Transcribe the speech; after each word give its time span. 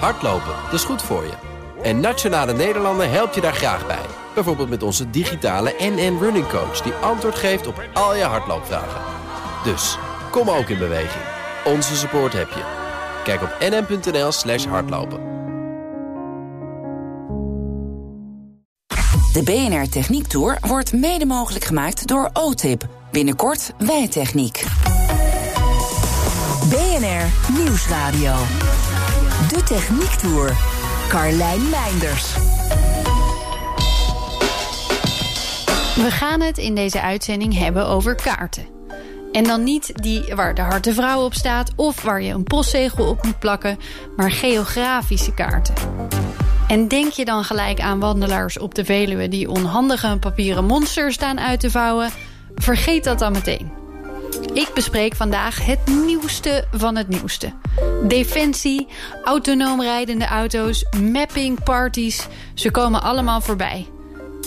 Hardlopen, 0.00 0.54
dat 0.64 0.72
is 0.72 0.84
goed 0.84 1.02
voor 1.02 1.22
je. 1.24 1.32
En 1.82 2.00
Nationale 2.00 2.52
Nederlanden 2.52 3.10
helpt 3.10 3.34
je 3.34 3.40
daar 3.40 3.54
graag 3.54 3.86
bij. 3.86 4.06
Bijvoorbeeld 4.34 4.68
met 4.68 4.82
onze 4.82 5.10
digitale 5.10 5.74
NN 5.78 6.18
Running 6.20 6.48
Coach... 6.48 6.80
die 6.80 6.92
antwoord 6.92 7.34
geeft 7.34 7.66
op 7.66 7.82
al 7.92 8.16
je 8.16 8.22
hardloopvragen. 8.22 9.00
Dus, 9.64 9.98
kom 10.30 10.50
ook 10.50 10.68
in 10.68 10.78
beweging. 10.78 11.24
Onze 11.64 11.96
support 11.96 12.32
heb 12.32 12.48
je. 12.48 12.62
Kijk 13.24 13.42
op 13.42 13.56
nn.nl 13.60 14.32
slash 14.32 14.66
hardlopen. 14.66 15.32
De 19.32 19.42
BNR 19.42 19.88
Techniek 19.88 20.26
Tour 20.26 20.58
wordt 20.60 20.92
mede 20.92 21.26
mogelijk 21.26 21.64
gemaakt 21.64 22.06
door 22.06 22.30
OTIP. 22.32 22.86
Binnenkort 23.10 23.72
Wijtechniek. 23.78 24.64
BNR 26.68 27.52
Nieuwsradio. 27.58 28.34
De 29.48 29.62
Techniek 29.62 30.10
Tour. 30.10 30.56
Carlijn 31.08 31.70
Meinders. 31.70 32.34
We 35.94 36.08
gaan 36.10 36.40
het 36.40 36.58
in 36.58 36.74
deze 36.74 37.00
uitzending 37.00 37.58
hebben 37.58 37.86
over 37.86 38.14
kaarten. 38.14 38.66
En 39.32 39.44
dan 39.44 39.64
niet 39.64 40.02
die 40.02 40.34
waar 40.34 40.54
de 40.54 40.60
harte 40.60 40.94
vrouw 40.94 41.24
op 41.24 41.34
staat 41.34 41.72
of 41.76 42.02
waar 42.02 42.22
je 42.22 42.32
een 42.32 42.44
postzegel 42.44 43.08
op 43.08 43.24
moet 43.24 43.38
plakken, 43.38 43.78
maar 44.16 44.30
geografische 44.30 45.34
kaarten. 45.34 45.74
En 46.68 46.88
denk 46.88 47.12
je 47.12 47.24
dan 47.24 47.44
gelijk 47.44 47.80
aan 47.80 48.00
wandelaars 48.00 48.58
op 48.58 48.74
de 48.74 48.84
Veluwe 48.84 49.28
die 49.28 49.50
onhandige 49.50 50.16
papieren 50.20 50.64
monsters 50.64 51.14
staan 51.14 51.40
uit 51.40 51.60
te 51.60 51.70
vouwen? 51.70 52.10
Vergeet 52.54 53.04
dat 53.04 53.18
dan 53.18 53.32
meteen. 53.32 53.83
Ik 54.52 54.70
bespreek 54.74 55.14
vandaag 55.14 55.66
het 55.66 55.86
nieuwste 55.86 56.64
van 56.72 56.96
het 56.96 57.08
nieuwste. 57.08 57.52
Defensie, 58.06 58.88
autonoom 59.24 59.80
rijdende 59.82 60.26
auto's, 60.26 60.86
mapping 61.00 61.62
parties, 61.62 62.26
ze 62.54 62.70
komen 62.70 63.02
allemaal 63.02 63.40
voorbij. 63.40 63.86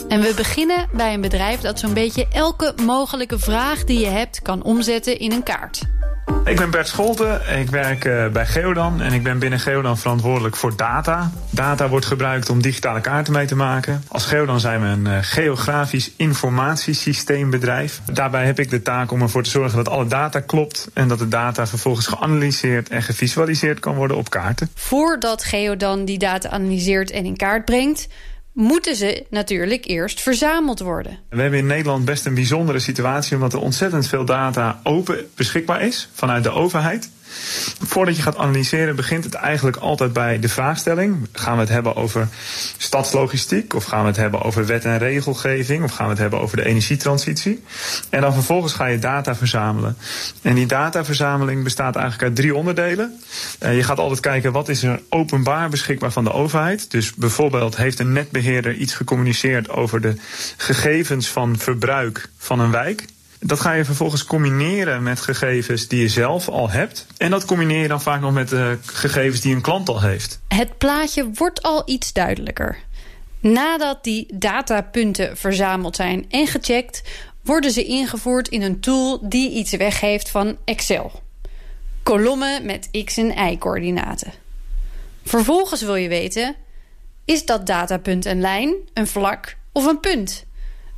En 0.08 0.20
we 0.20 0.32
beginnen 0.36 0.88
bij 0.92 1.14
een 1.14 1.20
bedrijf 1.20 1.60
dat 1.60 1.78
zo'n 1.78 1.94
beetje 1.94 2.26
elke 2.32 2.74
mogelijke 2.82 3.38
vraag 3.38 3.84
die 3.84 3.98
je 3.98 4.06
hebt 4.06 4.42
kan 4.42 4.62
omzetten 4.62 5.18
in 5.18 5.32
een 5.32 5.42
kaart. 5.42 5.82
Ik 6.44 6.56
ben 6.56 6.70
Bert 6.70 6.88
Scholten, 6.88 7.58
ik 7.58 7.70
werk 7.70 8.04
uh, 8.04 8.28
bij 8.28 8.46
Geodan 8.46 9.00
en 9.00 9.12
ik 9.12 9.22
ben 9.22 9.38
binnen 9.38 9.60
Geodan 9.60 9.98
verantwoordelijk 9.98 10.56
voor 10.56 10.76
data. 10.76 11.30
Data 11.50 11.88
wordt 11.88 12.06
gebruikt 12.06 12.50
om 12.50 12.62
digitale 12.62 13.00
kaarten 13.00 13.32
mee 13.32 13.46
te 13.46 13.56
maken. 13.56 14.04
Als 14.08 14.26
Geodan 14.26 14.60
zijn 14.60 14.80
we 14.80 14.86
een 14.86 15.06
uh, 15.06 15.18
geografisch 15.20 16.10
informatiesysteembedrijf. 16.16 18.00
Daarbij 18.12 18.46
heb 18.46 18.58
ik 18.58 18.70
de 18.70 18.82
taak 18.82 19.10
om 19.10 19.22
ervoor 19.22 19.42
te 19.42 19.50
zorgen 19.50 19.76
dat 19.76 19.88
alle 19.88 20.06
data 20.06 20.40
klopt 20.40 20.88
en 20.94 21.08
dat 21.08 21.18
de 21.18 21.28
data 21.28 21.66
vervolgens 21.66 22.06
geanalyseerd 22.06 22.88
en 22.88 23.02
gevisualiseerd 23.02 23.80
kan 23.80 23.94
worden 23.94 24.16
op 24.16 24.30
kaarten. 24.30 24.70
Voordat 24.74 25.44
Geodan 25.44 26.04
die 26.04 26.18
data 26.18 26.48
analyseert 26.48 27.10
en 27.10 27.24
in 27.24 27.36
kaart 27.36 27.64
brengt, 27.64 28.08
moeten 28.58 28.96
ze 28.96 29.26
natuurlijk 29.30 29.84
eerst 29.84 30.20
verzameld 30.20 30.80
worden. 30.80 31.18
We 31.30 31.40
hebben 31.40 31.58
in 31.58 31.66
Nederland 31.66 32.04
best 32.04 32.26
een 32.26 32.34
bijzondere 32.34 32.78
situatie... 32.78 33.34
omdat 33.34 33.52
er 33.52 33.60
ontzettend 33.60 34.06
veel 34.06 34.24
data 34.24 34.80
open 34.82 35.30
beschikbaar 35.34 35.82
is 35.82 36.08
vanuit 36.12 36.42
de 36.42 36.50
overheid. 36.50 37.10
Voordat 37.82 38.16
je 38.16 38.22
gaat 38.22 38.36
analyseren 38.36 38.96
begint 38.96 39.24
het 39.24 39.34
eigenlijk 39.34 39.76
altijd 39.76 40.12
bij 40.12 40.38
de 40.38 40.48
vraagstelling. 40.48 41.28
Gaan 41.32 41.54
we 41.54 41.60
het 41.60 41.68
hebben 41.68 41.96
over 41.96 42.28
stadslogistiek? 42.76 43.74
Of 43.74 43.84
gaan 43.84 44.00
we 44.00 44.06
het 44.06 44.16
hebben 44.16 44.42
over 44.42 44.66
wet 44.66 44.84
en 44.84 44.98
regelgeving? 44.98 45.84
Of 45.84 45.92
gaan 45.92 46.04
we 46.04 46.10
het 46.10 46.20
hebben 46.20 46.40
over 46.40 46.56
de 46.56 46.64
energietransitie? 46.64 47.62
En 48.10 48.20
dan 48.20 48.32
vervolgens 48.32 48.72
ga 48.72 48.86
je 48.86 48.98
data 48.98 49.36
verzamelen. 49.36 49.96
En 50.42 50.54
die 50.54 50.66
dataverzameling 50.66 51.64
bestaat 51.64 51.96
eigenlijk 51.96 52.24
uit 52.24 52.36
drie 52.36 52.54
onderdelen. 52.54 53.20
Uh, 53.62 53.76
je 53.76 53.82
gaat 53.82 53.98
altijd 53.98 54.20
kijken 54.20 54.52
wat 54.52 54.68
is 54.68 54.82
er 54.82 55.00
openbaar 55.08 55.68
beschikbaar 55.68 56.12
van 56.12 56.24
de 56.24 56.32
overheid. 56.32 56.90
Dus 56.90 57.14
bijvoorbeeld 57.14 57.76
heeft 57.76 57.98
een 57.98 58.12
netbeheerder 58.12 58.74
iets 58.74 58.94
gecommuniceerd 58.94 59.70
over 59.70 60.00
de 60.00 60.14
gegevens 60.56 61.28
van 61.28 61.58
verbruik 61.58 62.30
van 62.36 62.60
een 62.60 62.70
wijk. 62.70 63.04
Dat 63.40 63.60
ga 63.60 63.72
je 63.72 63.84
vervolgens 63.84 64.24
combineren 64.24 65.02
met 65.02 65.20
gegevens 65.20 65.88
die 65.88 66.00
je 66.00 66.08
zelf 66.08 66.48
al 66.48 66.70
hebt. 66.70 67.06
En 67.16 67.30
dat 67.30 67.44
combineer 67.44 67.82
je 67.82 67.88
dan 67.88 68.02
vaak 68.02 68.20
nog 68.20 68.32
met 68.32 68.48
de 68.48 68.78
gegevens 68.82 69.40
die 69.40 69.54
een 69.54 69.60
klant 69.60 69.88
al 69.88 70.00
heeft. 70.00 70.40
Het 70.48 70.78
plaatje 70.78 71.30
wordt 71.34 71.62
al 71.62 71.82
iets 71.86 72.12
duidelijker. 72.12 72.78
Nadat 73.40 74.04
die 74.04 74.26
datapunten 74.34 75.36
verzameld 75.36 75.96
zijn 75.96 76.26
en 76.30 76.46
gecheckt, 76.46 77.02
worden 77.42 77.70
ze 77.70 77.84
ingevoerd 77.84 78.48
in 78.48 78.62
een 78.62 78.80
tool 78.80 79.28
die 79.28 79.50
iets 79.50 79.76
weggeeft 79.76 80.30
van 80.30 80.56
Excel. 80.64 81.22
Kolommen 82.02 82.66
met 82.66 82.88
x- 83.04 83.16
en 83.16 83.50
y-coördinaten. 83.50 84.32
Vervolgens 85.24 85.82
wil 85.82 85.94
je 85.94 86.08
weten: 86.08 86.56
is 87.24 87.44
dat 87.46 87.66
datapunt 87.66 88.24
een 88.24 88.40
lijn, 88.40 88.74
een 88.94 89.06
vlak 89.06 89.56
of 89.72 89.86
een 89.86 90.00
punt? 90.00 90.46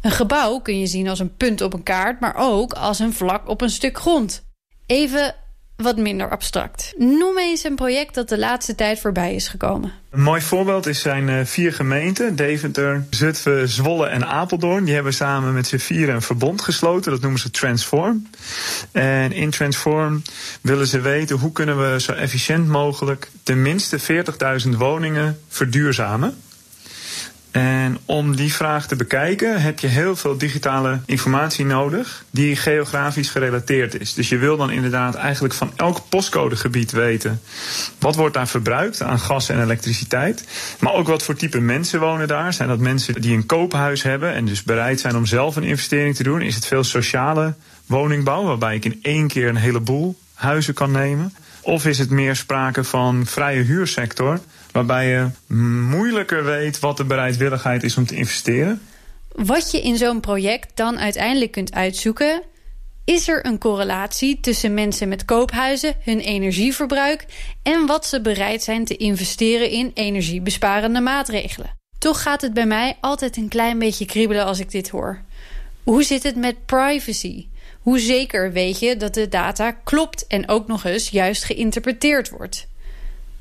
Een 0.00 0.10
gebouw 0.10 0.58
kun 0.58 0.78
je 0.78 0.86
zien 0.86 1.08
als 1.08 1.18
een 1.18 1.36
punt 1.36 1.60
op 1.60 1.72
een 1.72 1.82
kaart, 1.82 2.20
maar 2.20 2.34
ook 2.36 2.72
als 2.72 2.98
een 2.98 3.12
vlak 3.12 3.48
op 3.48 3.60
een 3.60 3.70
stuk 3.70 3.98
grond. 3.98 4.42
Even 4.86 5.34
wat 5.76 5.96
minder 5.96 6.30
abstract. 6.30 6.92
Noem 6.96 7.38
eens 7.38 7.64
een 7.64 7.74
project 7.74 8.14
dat 8.14 8.28
de 8.28 8.38
laatste 8.38 8.74
tijd 8.74 9.00
voorbij 9.00 9.34
is 9.34 9.48
gekomen. 9.48 9.92
Een 10.10 10.22
mooi 10.22 10.40
voorbeeld 10.40 10.86
is 10.86 11.00
zijn 11.00 11.28
uh, 11.28 11.44
vier 11.44 11.72
gemeenten: 11.72 12.36
Deventer, 12.36 13.06
Zutphen, 13.10 13.68
Zwolle 13.68 14.06
en 14.06 14.26
Apeldoorn. 14.26 14.84
Die 14.84 14.94
hebben 14.94 15.14
samen 15.14 15.54
met 15.54 15.66
z'n 15.66 15.76
vieren 15.76 16.14
een 16.14 16.22
verbond 16.22 16.60
gesloten. 16.60 17.10
Dat 17.10 17.20
noemen 17.20 17.40
ze 17.40 17.50
Transform. 17.50 18.26
En 18.92 19.32
in 19.32 19.50
Transform 19.50 20.22
willen 20.60 20.86
ze 20.86 21.00
weten 21.00 21.38
hoe 21.38 21.52
kunnen 21.52 21.92
we 21.92 22.00
zo 22.00 22.12
efficiënt 22.12 22.68
mogelijk 22.68 23.30
tenminste 23.42 24.24
40.000 24.64 24.68
woningen 24.76 25.40
verduurzamen. 25.48 26.36
En 27.50 27.98
om 28.04 28.36
die 28.36 28.54
vraag 28.54 28.86
te 28.86 28.96
bekijken 28.96 29.62
heb 29.62 29.78
je 29.78 29.86
heel 29.86 30.16
veel 30.16 30.38
digitale 30.38 31.00
informatie 31.06 31.64
nodig 31.64 32.24
die 32.30 32.56
geografisch 32.56 33.30
gerelateerd 33.30 34.00
is. 34.00 34.14
Dus 34.14 34.28
je 34.28 34.38
wil 34.38 34.56
dan 34.56 34.70
inderdaad 34.70 35.14
eigenlijk 35.14 35.54
van 35.54 35.72
elk 35.76 36.08
postcodegebied 36.08 36.90
weten 36.90 37.40
wat 37.98 38.16
wordt 38.16 38.34
daar 38.34 38.48
verbruikt 38.48 39.02
aan 39.02 39.18
gas 39.18 39.48
en 39.48 39.62
elektriciteit. 39.62 40.44
Maar 40.80 40.92
ook 40.92 41.08
wat 41.08 41.22
voor 41.22 41.34
type 41.34 41.60
mensen 41.60 42.00
wonen 42.00 42.28
daar. 42.28 42.52
Zijn 42.52 42.68
dat 42.68 42.78
mensen 42.78 43.20
die 43.20 43.36
een 43.36 43.46
koophuis 43.46 44.02
hebben 44.02 44.34
en 44.34 44.44
dus 44.44 44.62
bereid 44.62 45.00
zijn 45.00 45.16
om 45.16 45.26
zelf 45.26 45.56
een 45.56 45.62
investering 45.62 46.16
te 46.16 46.22
doen? 46.22 46.42
Is 46.42 46.54
het 46.54 46.66
veel 46.66 46.84
sociale 46.84 47.54
woningbouw 47.86 48.44
waarbij 48.44 48.74
ik 48.74 48.84
in 48.84 48.98
één 49.02 49.28
keer 49.28 49.48
een 49.48 49.56
heleboel 49.56 50.18
huizen 50.34 50.74
kan 50.74 50.90
nemen? 50.90 51.34
Of 51.62 51.86
is 51.86 51.98
het 51.98 52.10
meer 52.10 52.36
sprake 52.36 52.84
van 52.84 53.26
vrije 53.26 53.62
huursector? 53.62 54.40
Waarbij 54.72 55.08
je 55.08 55.28
moeilijker 55.90 56.44
weet 56.44 56.78
wat 56.78 56.96
de 56.96 57.04
bereidwilligheid 57.04 57.82
is 57.82 57.96
om 57.96 58.06
te 58.06 58.16
investeren. 58.16 58.80
Wat 59.32 59.70
je 59.70 59.80
in 59.80 59.96
zo'n 59.96 60.20
project 60.20 60.76
dan 60.76 60.98
uiteindelijk 60.98 61.50
kunt 61.50 61.74
uitzoeken, 61.74 62.42
is 63.04 63.28
er 63.28 63.46
een 63.46 63.58
correlatie 63.58 64.40
tussen 64.40 64.74
mensen 64.74 65.08
met 65.08 65.24
koophuizen, 65.24 65.94
hun 66.04 66.20
energieverbruik 66.20 67.26
en 67.62 67.86
wat 67.86 68.06
ze 68.06 68.20
bereid 68.20 68.62
zijn 68.62 68.84
te 68.84 68.96
investeren 68.96 69.70
in 69.70 69.90
energiebesparende 69.94 71.00
maatregelen. 71.00 71.78
Toch 71.98 72.22
gaat 72.22 72.40
het 72.40 72.54
bij 72.54 72.66
mij 72.66 72.96
altijd 73.00 73.36
een 73.36 73.48
klein 73.48 73.78
beetje 73.78 74.06
kriebelen 74.06 74.44
als 74.44 74.58
ik 74.58 74.70
dit 74.70 74.88
hoor. 74.88 75.20
Hoe 75.82 76.02
zit 76.02 76.22
het 76.22 76.36
met 76.36 76.66
privacy? 76.66 77.46
Hoe 77.80 77.98
zeker 77.98 78.52
weet 78.52 78.78
je 78.78 78.96
dat 78.96 79.14
de 79.14 79.28
data 79.28 79.70
klopt 79.70 80.26
en 80.26 80.48
ook 80.48 80.66
nog 80.66 80.84
eens 80.84 81.08
juist 81.08 81.44
geïnterpreteerd 81.44 82.30
wordt? 82.30 82.66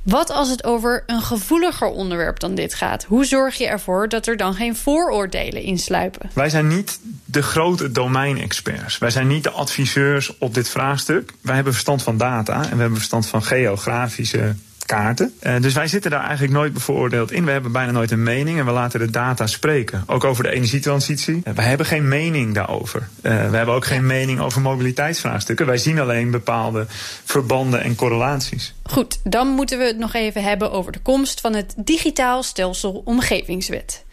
Wat 0.10 0.32
als 0.32 0.50
het 0.50 0.64
over 0.64 1.04
een 1.06 1.22
gevoeliger 1.22 1.88
onderwerp 1.88 2.40
dan 2.40 2.56
dit 2.56 2.74
gaat? 2.74 3.04
Hoe 3.04 3.26
zorg 3.26 3.56
je 3.58 3.68
ervoor 3.68 4.10
dat 4.10 4.28
er 4.28 4.38
dan 4.38 4.54
geen 4.54 4.76
vooroordelen 4.76 5.62
insluipen? 5.62 6.30
Wij 6.34 6.50
zijn 6.50 6.68
niet 6.68 7.00
de 7.26 7.42
grote 7.42 7.92
domeinexperts. 7.92 8.98
Wij 8.98 9.10
zijn 9.10 9.28
niet 9.28 9.44
de 9.44 9.50
adviseurs 9.50 10.38
op 10.38 10.54
dit 10.54 10.70
vraagstuk. 10.70 11.34
Wij 11.42 11.56
hebben 11.56 11.74
verstand 11.74 12.04
van 12.04 12.18
data 12.18 12.56
en 12.56 12.76
we 12.76 12.82
hebben 12.82 12.98
verstand 12.98 13.28
van 13.28 13.44
geografische 13.44 14.56
kaarten. 14.90 15.34
Uh, 15.42 15.62
dus 15.62 15.74
wij 15.74 15.88
zitten 15.88 16.12
daar 16.12 16.24
eigenlijk 16.24 16.54
nooit 16.54 16.74
bevooroordeeld 16.74 17.32
in. 17.32 17.46
We 17.46 17.52
hebben 17.52 17.72
bijna 17.72 17.92
nooit 17.92 18.12
een 18.12 18.24
mening 18.24 18.60
en 18.60 18.66
we 18.66 18.72
laten 18.72 19.00
de 19.00 19.10
data 19.10 19.48
spreken. 19.48 20.04
Ook 20.06 20.24
over 20.24 20.44
de 20.44 20.52
energietransitie. 20.52 21.42
Uh, 21.44 21.54
wij 21.54 21.66
hebben 21.66 21.86
geen 21.86 22.08
mening 22.08 22.54
daarover. 22.54 23.00
Uh, 23.00 23.50
we 23.50 23.58
hebben 23.58 23.76
ook 23.76 23.86
geen 23.86 24.06
mening 24.06 24.40
over 24.40 24.62
mobiliteitsvraagstukken. 24.62 25.66
Wij 25.66 25.78
zien 25.78 26.00
alleen 26.00 26.32
bepaalde 26.32 26.86
verbanden 27.24 27.82
en 27.82 27.96
correlaties. 27.96 28.74
Goed, 28.84 29.20
dan 29.24 29.48
moeten 29.48 29.78
we 29.78 29.86
het 29.86 29.98
nog 29.98 30.14
even 30.14 30.44
hebben 30.44 30.72
over 30.72 30.92
de 30.92 31.00
komst 31.00 31.42
van 31.42 31.54
het 31.54 31.74
digitaal 31.78 32.44
stelsel 32.44 33.02
omgevingswet. 33.06 34.06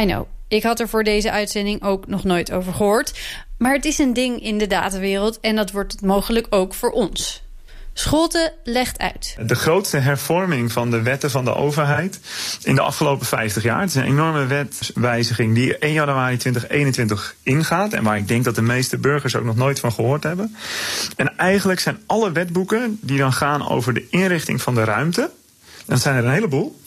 I 0.00 0.04
know. 0.04 0.26
Ik 0.48 0.62
had 0.62 0.80
er 0.80 0.88
voor 0.88 1.04
deze 1.04 1.30
uitzending 1.30 1.82
ook 1.82 2.06
nog 2.06 2.24
nooit 2.24 2.52
over 2.52 2.72
gehoord. 2.72 3.20
Maar 3.58 3.74
het 3.74 3.84
is 3.84 3.98
een 3.98 4.12
ding 4.12 4.42
in 4.42 4.58
de 4.58 4.66
datawereld 4.66 5.40
en 5.40 5.56
dat 5.56 5.70
wordt 5.70 5.92
het 5.92 6.02
mogelijk 6.02 6.46
ook 6.50 6.74
voor 6.74 6.90
ons. 6.90 7.42
Scholte 7.94 8.52
legt 8.64 8.98
uit. 8.98 9.36
De 9.46 9.54
grootste 9.54 9.96
hervorming 9.96 10.72
van 10.72 10.90
de 10.90 11.02
wetten 11.02 11.30
van 11.30 11.44
de 11.44 11.54
overheid 11.54 12.20
in 12.62 12.74
de 12.74 12.80
afgelopen 12.80 13.26
50 13.26 13.62
jaar. 13.62 13.80
Het 13.80 13.88
is 13.88 13.94
een 13.94 14.04
enorme 14.04 14.46
wetwijziging 14.46 15.54
die 15.54 15.78
1 15.78 15.92
januari 15.92 16.36
2021 16.36 17.34
ingaat. 17.42 17.92
En 17.92 18.04
waar 18.04 18.16
ik 18.16 18.28
denk 18.28 18.44
dat 18.44 18.54
de 18.54 18.62
meeste 18.62 18.98
burgers 18.98 19.36
ook 19.36 19.44
nog 19.44 19.56
nooit 19.56 19.80
van 19.80 19.92
gehoord 19.92 20.22
hebben. 20.22 20.56
En 21.16 21.36
eigenlijk 21.36 21.80
zijn 21.80 21.98
alle 22.06 22.32
wetboeken 22.32 22.98
die 23.00 23.18
dan 23.18 23.32
gaan 23.32 23.68
over 23.68 23.94
de 23.94 24.06
inrichting 24.10 24.62
van 24.62 24.74
de 24.74 24.84
ruimte 24.84 25.30
dat 25.86 26.00
zijn 26.00 26.16
er 26.16 26.24
een 26.24 26.32
heleboel. 26.32 26.80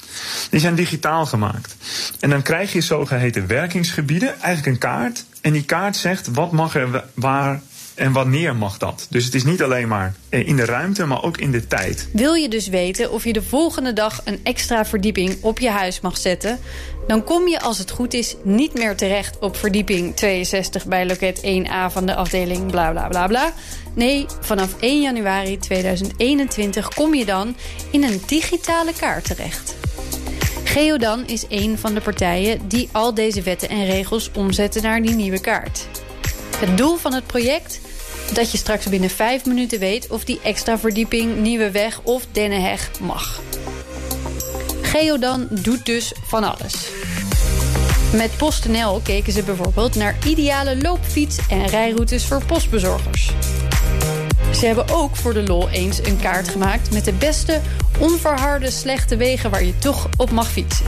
Die 0.49 0.59
zijn 0.59 0.75
digitaal 0.75 1.25
gemaakt. 1.25 1.75
En 2.19 2.29
dan 2.29 2.41
krijg 2.41 2.73
je 2.73 2.81
zogeheten 2.81 3.47
werkingsgebieden, 3.47 4.39
eigenlijk 4.41 4.65
een 4.65 4.89
kaart. 4.89 5.25
En 5.41 5.53
die 5.53 5.63
kaart 5.63 5.95
zegt 5.95 6.27
wat 6.27 6.51
mag 6.51 6.75
er 6.75 7.03
waar 7.13 7.61
en 7.95 8.11
wanneer 8.11 8.55
mag 8.55 8.77
dat? 8.77 9.07
Dus 9.09 9.25
het 9.25 9.35
is 9.35 9.43
niet 9.43 9.63
alleen 9.63 9.87
maar 9.87 10.15
in 10.29 10.55
de 10.55 10.65
ruimte, 10.65 11.05
maar 11.05 11.23
ook 11.23 11.37
in 11.37 11.51
de 11.51 11.67
tijd. 11.67 12.07
Wil 12.11 12.33
je 12.33 12.49
dus 12.49 12.67
weten 12.67 13.11
of 13.11 13.23
je 13.23 13.33
de 13.33 13.41
volgende 13.41 13.93
dag 13.93 14.21
een 14.23 14.39
extra 14.43 14.85
verdieping 14.85 15.37
op 15.41 15.59
je 15.59 15.69
huis 15.69 16.01
mag 16.01 16.17
zetten? 16.17 16.59
Dan 17.07 17.23
kom 17.23 17.47
je 17.47 17.59
als 17.59 17.77
het 17.77 17.91
goed 17.91 18.13
is 18.13 18.35
niet 18.43 18.73
meer 18.73 18.95
terecht 18.95 19.39
op 19.39 19.57
verdieping 19.57 20.15
62 20.15 20.85
bij 20.85 21.05
loket 21.05 21.41
1A 21.41 21.91
van 21.91 22.05
de 22.05 22.15
afdeling 22.15 22.71
bla 22.71 22.91
bla 22.91 23.07
bla 23.07 23.27
bla. 23.27 23.53
Nee, 23.93 24.25
vanaf 24.41 24.75
1 24.79 25.01
januari 25.01 25.57
2021 25.57 26.87
kom 26.87 27.13
je 27.13 27.25
dan 27.25 27.55
in 27.91 28.03
een 28.03 28.21
digitale 28.25 28.93
kaart 28.93 29.25
terecht. 29.25 29.75
Geodan 30.63 31.27
is 31.27 31.45
een 31.49 31.77
van 31.77 31.93
de 31.93 32.01
partijen 32.01 32.67
die 32.67 32.89
al 32.91 33.13
deze 33.13 33.41
wetten 33.41 33.69
en 33.69 33.85
regels 33.85 34.31
omzetten 34.35 34.83
naar 34.83 35.01
die 35.01 35.15
nieuwe 35.15 35.41
kaart. 35.41 35.87
Het 36.57 36.77
doel 36.77 36.97
van 36.97 37.13
het 37.13 37.27
project? 37.27 37.79
Dat 38.33 38.51
je 38.51 38.57
straks 38.57 38.85
binnen 38.85 39.09
5 39.09 39.45
minuten 39.45 39.79
weet 39.79 40.07
of 40.07 40.23
die 40.23 40.39
extra 40.43 40.77
verdieping, 40.77 41.37
nieuwe 41.37 41.71
weg 41.71 41.99
of 42.03 42.25
dennenheg 42.31 42.91
mag. 42.99 43.41
Geodan 44.81 45.47
doet 45.49 45.85
dus 45.85 46.13
van 46.25 46.43
alles. 46.43 46.73
Met 48.13 48.37
PostNL 48.37 49.01
keken 49.03 49.33
ze 49.33 49.43
bijvoorbeeld 49.43 49.95
naar 49.95 50.15
ideale 50.25 50.77
loopfiets- 50.77 51.39
en 51.49 51.67
rijroutes 51.67 52.25
voor 52.25 52.45
postbezorgers. 52.45 53.31
Ze 54.53 54.65
hebben 54.65 54.89
ook 54.89 55.15
voor 55.15 55.33
de 55.33 55.43
lol 55.43 55.69
eens 55.69 55.99
een 56.03 56.19
kaart 56.19 56.47
gemaakt 56.47 56.91
met 56.91 57.05
de 57.05 57.13
beste 57.13 57.61
onverharde 57.99 58.71
slechte 58.71 59.17
wegen 59.17 59.49
waar 59.49 59.63
je 59.63 59.77
toch 59.77 60.09
op 60.17 60.31
mag 60.31 60.51
fietsen. 60.51 60.85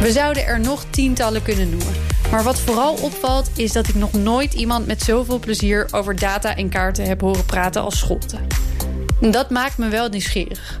We 0.00 0.12
zouden 0.12 0.46
er 0.46 0.60
nog 0.60 0.84
tientallen 0.90 1.42
kunnen 1.42 1.70
noemen. 1.70 1.94
Maar 2.30 2.42
wat 2.42 2.60
vooral 2.60 2.94
opvalt 2.94 3.50
is 3.56 3.72
dat 3.72 3.88
ik 3.88 3.94
nog 3.94 4.12
nooit 4.12 4.54
iemand 4.54 4.86
met 4.86 5.02
zoveel 5.02 5.38
plezier 5.38 5.88
over 5.90 6.16
data 6.16 6.56
en 6.56 6.68
kaarten 6.68 7.04
heb 7.04 7.20
horen 7.20 7.44
praten 7.44 7.82
als 7.82 7.98
Schotten. 7.98 8.46
Dat 9.20 9.50
maakt 9.50 9.78
me 9.78 9.88
wel 9.88 10.08
nieuwsgierig. 10.08 10.80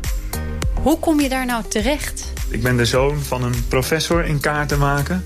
Hoe 0.82 0.98
kom 0.98 1.20
je 1.20 1.28
daar 1.28 1.46
nou 1.46 1.62
terecht? 1.68 2.32
Ik 2.50 2.62
ben 2.62 2.76
de 2.76 2.84
zoon 2.84 3.18
van 3.18 3.44
een 3.44 3.64
professor 3.68 4.24
in 4.24 4.40
kaarten 4.40 4.78
maken. 4.78 5.24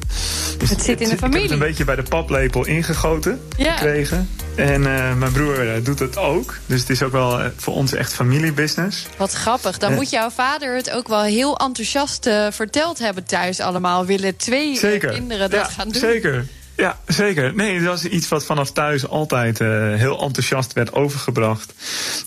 Dus 0.60 0.70
het 0.70 0.82
zit 0.82 1.00
in 1.00 1.08
de 1.08 1.16
familie. 1.16 1.42
Ik 1.44 1.50
heb 1.50 1.58
het 1.58 1.60
een 1.60 1.68
beetje 1.68 1.84
bij 1.84 1.96
de 1.96 2.02
paplepel 2.02 2.66
ingegoten 2.66 3.40
gekregen. 3.58 4.28
En 4.54 4.82
uh, 4.82 5.14
mijn 5.14 5.32
broer 5.32 5.64
uh, 5.64 5.84
doet 5.84 5.98
het 5.98 6.16
ook. 6.16 6.58
Dus 6.66 6.80
het 6.80 6.90
is 6.90 7.02
ook 7.02 7.12
wel 7.12 7.40
uh, 7.40 7.46
voor 7.56 7.74
ons 7.74 7.92
echt 7.92 8.14
familiebusiness. 8.14 9.06
Wat 9.16 9.32
grappig. 9.32 9.78
Dan 9.78 9.94
moet 9.94 10.10
jouw 10.10 10.30
vader 10.30 10.76
het 10.76 10.90
ook 10.90 11.08
wel 11.08 11.22
heel 11.22 11.56
enthousiast 11.56 12.30
verteld 12.50 12.98
hebben 12.98 13.24
thuis 13.24 13.60
allemaal. 13.60 14.06
Willen 14.06 14.36
twee 14.36 14.78
kinderen 14.98 15.50
dat 15.50 15.60
ja, 15.60 15.64
gaan 15.64 15.88
doen? 15.88 16.00
Zeker. 16.00 16.46
Ja, 16.80 16.98
zeker. 17.06 17.54
Nee, 17.54 17.78
dat 17.78 17.86
was 17.86 18.04
iets 18.04 18.28
wat 18.28 18.44
vanaf 18.44 18.72
thuis 18.72 19.08
altijd 19.08 19.60
uh, 19.60 19.94
heel 19.94 20.22
enthousiast 20.22 20.72
werd 20.72 20.92
overgebracht. 20.92 21.74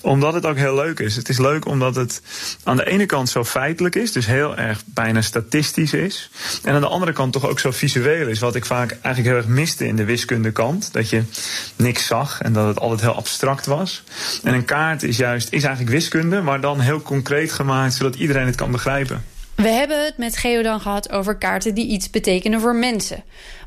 Omdat 0.02 0.34
het 0.34 0.46
ook 0.46 0.58
heel 0.58 0.76
leuk 0.76 1.00
is. 1.00 1.16
Het 1.16 1.30
is 1.30 1.38
leuk 1.38 1.66
omdat 1.66 1.96
het 1.96 2.22
aan 2.64 2.78
de 2.78 2.86
ene 2.86 3.06
kant 3.06 3.30
zo 3.30 3.44
feitelijk 3.44 3.96
is, 3.96 4.12
dus 4.12 4.26
heel 4.26 4.56
erg 4.56 4.82
bijna 4.86 5.22
statistisch 5.22 5.94
is. 5.94 6.30
En 6.64 6.74
aan 6.74 6.82
de 6.82 6.88
andere 6.88 7.14
kant 7.14 7.34
toch 7.34 7.48
ook 7.48 7.60
zo 7.60 7.72
visueel 7.72 8.28
is, 8.28 8.40
wat 8.40 8.56
ik 8.56 8.66
vaak 8.66 8.92
eigenlijk 8.92 9.26
heel 9.26 9.36
erg 9.36 9.48
miste 9.48 9.88
in 9.88 9.96
de 9.96 10.06
wiskundekant. 10.06 10.94
Dat 10.94 11.10
je 11.10 11.24
niks 11.76 12.06
zag 12.06 12.42
en 12.42 12.54
dat 12.54 12.68
het 12.68 12.80
altijd 12.80 13.02
heel 13.02 13.16
abstract 13.16 13.66
was. 13.66 14.04
En 14.44 14.54
een 14.54 14.66
kaart 14.66 15.04
is 15.04 15.18
juist, 15.18 15.48
is 15.52 15.64
eigenlijk 15.64 15.96
wiskunde, 15.96 16.42
maar 16.42 16.62
dan 16.62 16.80
heel 16.80 17.02
concreet 17.02 17.52
gemaakt, 17.52 17.94
zodat 17.94 18.16
iedereen 18.16 18.46
het 18.46 18.56
kan 18.56 18.72
begrijpen. 18.72 19.24
We 19.56 19.70
hebben 19.70 20.06
het 20.06 20.18
met 20.18 20.38
Geodan 20.38 20.82
gehad 20.82 21.12
over 21.12 21.36
kaarten 21.36 21.74
die 21.74 21.88
iets 21.88 22.10
betekenen 22.10 22.62
voor 22.62 22.76
mensen. 22.76 23.24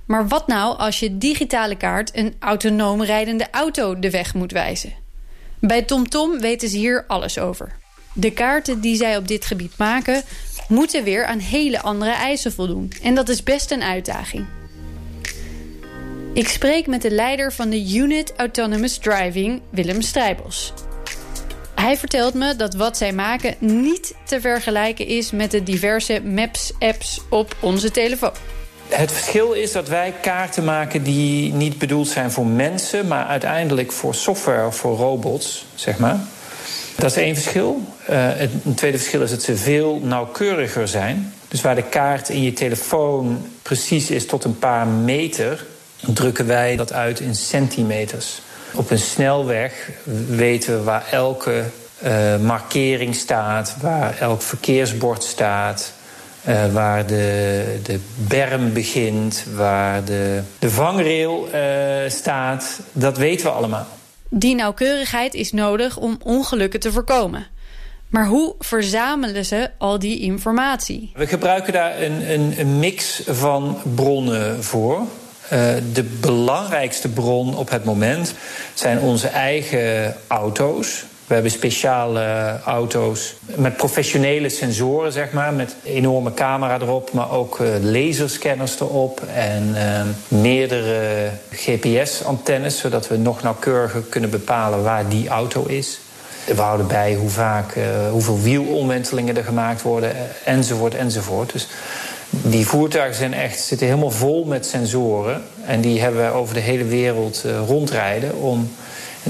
Maar 0.07 0.29
wat 0.29 0.47
nou 0.47 0.79
als 0.79 1.01
je 1.01 1.19
digitale 1.19 1.77
kaart 1.77 2.17
een 2.17 2.35
autonoom 2.39 3.03
rijdende 3.03 3.47
auto 3.51 3.99
de 3.99 4.11
weg 4.11 4.35
moet 4.35 4.53
wijzen? 4.53 4.93
Bij 5.61 5.83
TomTom 5.83 6.41
weten 6.41 6.69
ze 6.69 6.77
hier 6.77 7.05
alles 7.07 7.39
over. 7.39 7.73
De 8.13 8.31
kaarten 8.31 8.81
die 8.81 8.97
zij 8.97 9.17
op 9.17 9.29
dit 9.29 9.45
gebied 9.45 9.79
maken... 9.79 10.23
moeten 10.69 11.05
weer 11.05 11.27
aan 11.27 11.39
hele 11.39 11.81
andere 11.81 12.11
eisen 12.11 12.53
voldoen. 12.53 12.93
En 13.03 13.15
dat 13.15 13.29
is 13.29 13.43
best 13.43 13.71
een 13.71 13.83
uitdaging. 13.83 14.47
Ik 16.33 16.49
spreek 16.49 16.87
met 16.87 17.03
de 17.03 17.11
leider 17.11 17.53
van 17.53 17.71
de 17.71 17.95
Unit 17.95 18.33
Autonomous 18.37 18.99
Driving, 18.99 19.61
Willem 19.71 20.01
Strijbos. 20.01 20.73
Hij 21.75 21.97
vertelt 21.97 22.35
me 22.35 22.57
dat 22.57 22.75
wat 22.75 22.97
zij 22.97 23.13
maken 23.13 23.55
niet 23.59 24.15
te 24.25 24.41
vergelijken 24.41 25.07
is... 25.07 25.31
met 25.31 25.51
de 25.51 25.63
diverse 25.63 26.23
Maps-apps 26.25 27.21
op 27.31 27.57
onze 27.61 27.91
telefoon. 27.91 28.56
Het 28.89 29.13
verschil 29.13 29.53
is 29.53 29.73
dat 29.73 29.89
wij 29.89 30.15
kaarten 30.21 30.65
maken 30.65 31.03
die 31.03 31.53
niet 31.53 31.79
bedoeld 31.79 32.09
zijn 32.09 32.31
voor 32.31 32.47
mensen, 32.47 33.07
maar 33.07 33.27
uiteindelijk 33.27 33.93
voor 33.93 34.15
software 34.15 34.67
of 34.67 34.77
voor 34.77 34.97
robots, 34.97 35.67
zeg 35.75 35.99
maar. 35.99 36.19
Dat 36.97 37.11
is 37.11 37.17
één 37.17 37.35
verschil. 37.35 37.83
Uh, 38.11 38.41
een 38.41 38.75
tweede 38.75 38.99
verschil 38.99 39.23
is 39.23 39.31
dat 39.31 39.43
ze 39.43 39.57
veel 39.57 40.01
nauwkeuriger 40.03 40.89
zijn. 40.89 41.33
Dus 41.49 41.61
waar 41.61 41.75
de 41.75 41.83
kaart 41.83 42.29
in 42.29 42.43
je 42.43 42.53
telefoon 42.53 43.51
precies 43.63 44.11
is 44.11 44.27
tot 44.27 44.45
een 44.45 44.59
paar 44.59 44.87
meter, 44.87 45.67
drukken 46.01 46.47
wij 46.47 46.77
dat 46.77 46.93
uit 46.93 47.21
in 47.21 47.35
centimeters. 47.35 48.41
Op 48.75 48.91
een 48.91 48.99
snelweg 48.99 49.91
weten 50.29 50.77
we 50.79 50.83
waar 50.83 51.07
elke 51.11 51.65
uh, 52.05 52.37
markering 52.37 53.15
staat, 53.15 53.77
waar 53.81 54.17
elk 54.21 54.43
verkeersbord 54.43 55.25
staat, 55.25 55.93
uh, 56.49 56.73
waar 56.73 57.07
de, 57.07 57.65
de 57.83 58.01
berm 58.17 58.73
begint, 58.73 59.45
waar 59.55 60.05
de, 60.05 60.43
de 60.59 60.71
vangrail 60.71 61.49
uh, 61.55 62.11
staat, 62.11 62.81
dat 62.93 63.17
weten 63.17 63.47
we 63.47 63.53
allemaal. 63.53 63.87
Die 64.29 64.55
nauwkeurigheid 64.55 65.35
is 65.35 65.53
nodig 65.53 65.97
om 65.97 66.19
ongelukken 66.23 66.81
te 66.81 66.93
voorkomen. 66.93 67.47
Maar 68.09 68.27
hoe 68.27 68.55
verzamelen 68.59 69.45
ze 69.45 69.71
al 69.79 69.99
die 69.99 70.21
informatie? 70.21 71.13
We 71.15 71.27
gebruiken 71.27 71.73
daar 71.73 72.03
een, 72.03 72.33
een, 72.33 72.55
een 72.59 72.79
mix 72.79 73.23
van 73.27 73.79
bronnen 73.95 74.65
voor. 74.65 75.01
Uh, 75.53 75.75
de 75.93 76.03
belangrijkste 76.21 77.09
bron 77.09 77.57
op 77.57 77.71
het 77.71 77.85
moment 77.85 78.35
zijn 78.75 79.01
onze 79.01 79.29
eigen 79.29 80.17
auto's. 80.27 81.05
We 81.27 81.35
hebben 81.35 81.53
speciale 81.53 82.59
auto's 82.65 83.35
met 83.55 83.77
professionele 83.77 84.49
sensoren, 84.49 85.13
zeg 85.13 85.33
maar. 85.33 85.53
Met 85.53 85.77
enorme 85.83 86.35
camera 86.35 86.81
erop, 86.81 87.13
maar 87.13 87.31
ook 87.31 87.59
uh, 87.59 87.69
laserscanners 87.81 88.81
erop. 88.81 89.21
En 89.35 89.75
uh, 89.75 90.01
meerdere 90.41 91.31
GPS-antennes, 91.51 92.79
zodat 92.79 93.09
we 93.09 93.17
nog 93.17 93.43
nauwkeuriger 93.43 94.03
kunnen 94.03 94.31
bepalen 94.31 94.83
waar 94.83 95.09
die 95.09 95.29
auto 95.29 95.65
is. 95.65 95.99
We 96.45 96.61
houden 96.61 96.87
bij 96.87 97.15
hoe 97.15 97.31
vaak, 97.31 97.75
uh, 97.77 97.85
hoeveel 98.11 98.41
wielomwentelingen 98.41 99.37
er 99.37 99.45
gemaakt 99.45 99.83
worden, 99.83 100.13
enzovoort, 100.45 100.95
enzovoort. 100.95 101.53
Dus 101.53 101.69
die 102.31 102.67
voertuigen 102.67 103.17
zijn 103.17 103.35
echt, 103.35 103.61
zitten 103.61 103.87
helemaal 103.87 104.11
vol 104.11 104.45
met 104.45 104.67
sensoren. 104.67 105.43
En 105.65 105.81
die 105.81 106.01
hebben 106.01 106.25
we 106.25 106.31
over 106.31 106.55
de 106.55 106.61
hele 106.61 106.85
wereld 106.85 107.45
rondrijden 107.67 108.37
om 108.37 108.71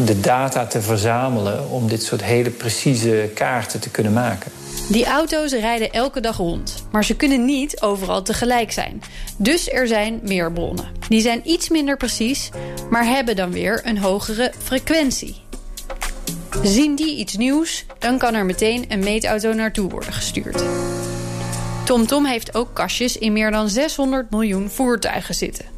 de 0.04 0.20
data 0.20 0.66
te 0.66 0.80
verzamelen 0.80 1.70
om 1.70 1.88
dit 1.88 2.02
soort 2.02 2.22
hele 2.24 2.50
precieze 2.50 3.30
kaarten 3.34 3.80
te 3.80 3.90
kunnen 3.90 4.12
maken. 4.12 4.52
Die 4.88 5.06
auto's 5.06 5.52
rijden 5.52 5.92
elke 5.92 6.20
dag 6.20 6.36
rond, 6.36 6.84
maar 6.92 7.04
ze 7.04 7.16
kunnen 7.16 7.44
niet 7.44 7.80
overal 7.80 8.22
tegelijk 8.22 8.72
zijn. 8.72 9.02
Dus 9.36 9.70
er 9.70 9.86
zijn 9.86 10.20
meer 10.22 10.52
bronnen. 10.52 10.88
Die 11.08 11.20
zijn 11.20 11.40
iets 11.44 11.68
minder 11.68 11.96
precies, 11.96 12.50
maar 12.90 13.04
hebben 13.04 13.36
dan 13.36 13.52
weer 13.52 13.80
een 13.84 13.98
hogere 13.98 14.52
frequentie. 14.62 15.36
Zien 16.62 16.94
die 16.94 17.16
iets 17.16 17.36
nieuws, 17.36 17.84
dan 17.98 18.18
kan 18.18 18.34
er 18.34 18.44
meteen 18.44 18.84
een 18.88 18.98
meetauto 19.04 19.52
naartoe 19.52 19.90
worden 19.90 20.12
gestuurd. 20.12 20.62
TomTom 21.84 22.06
Tom 22.06 22.24
heeft 22.24 22.54
ook 22.54 22.74
kastjes 22.74 23.18
in 23.18 23.32
meer 23.32 23.50
dan 23.50 23.68
600 23.68 24.30
miljoen 24.30 24.70
voertuigen 24.70 25.34
zitten. 25.34 25.75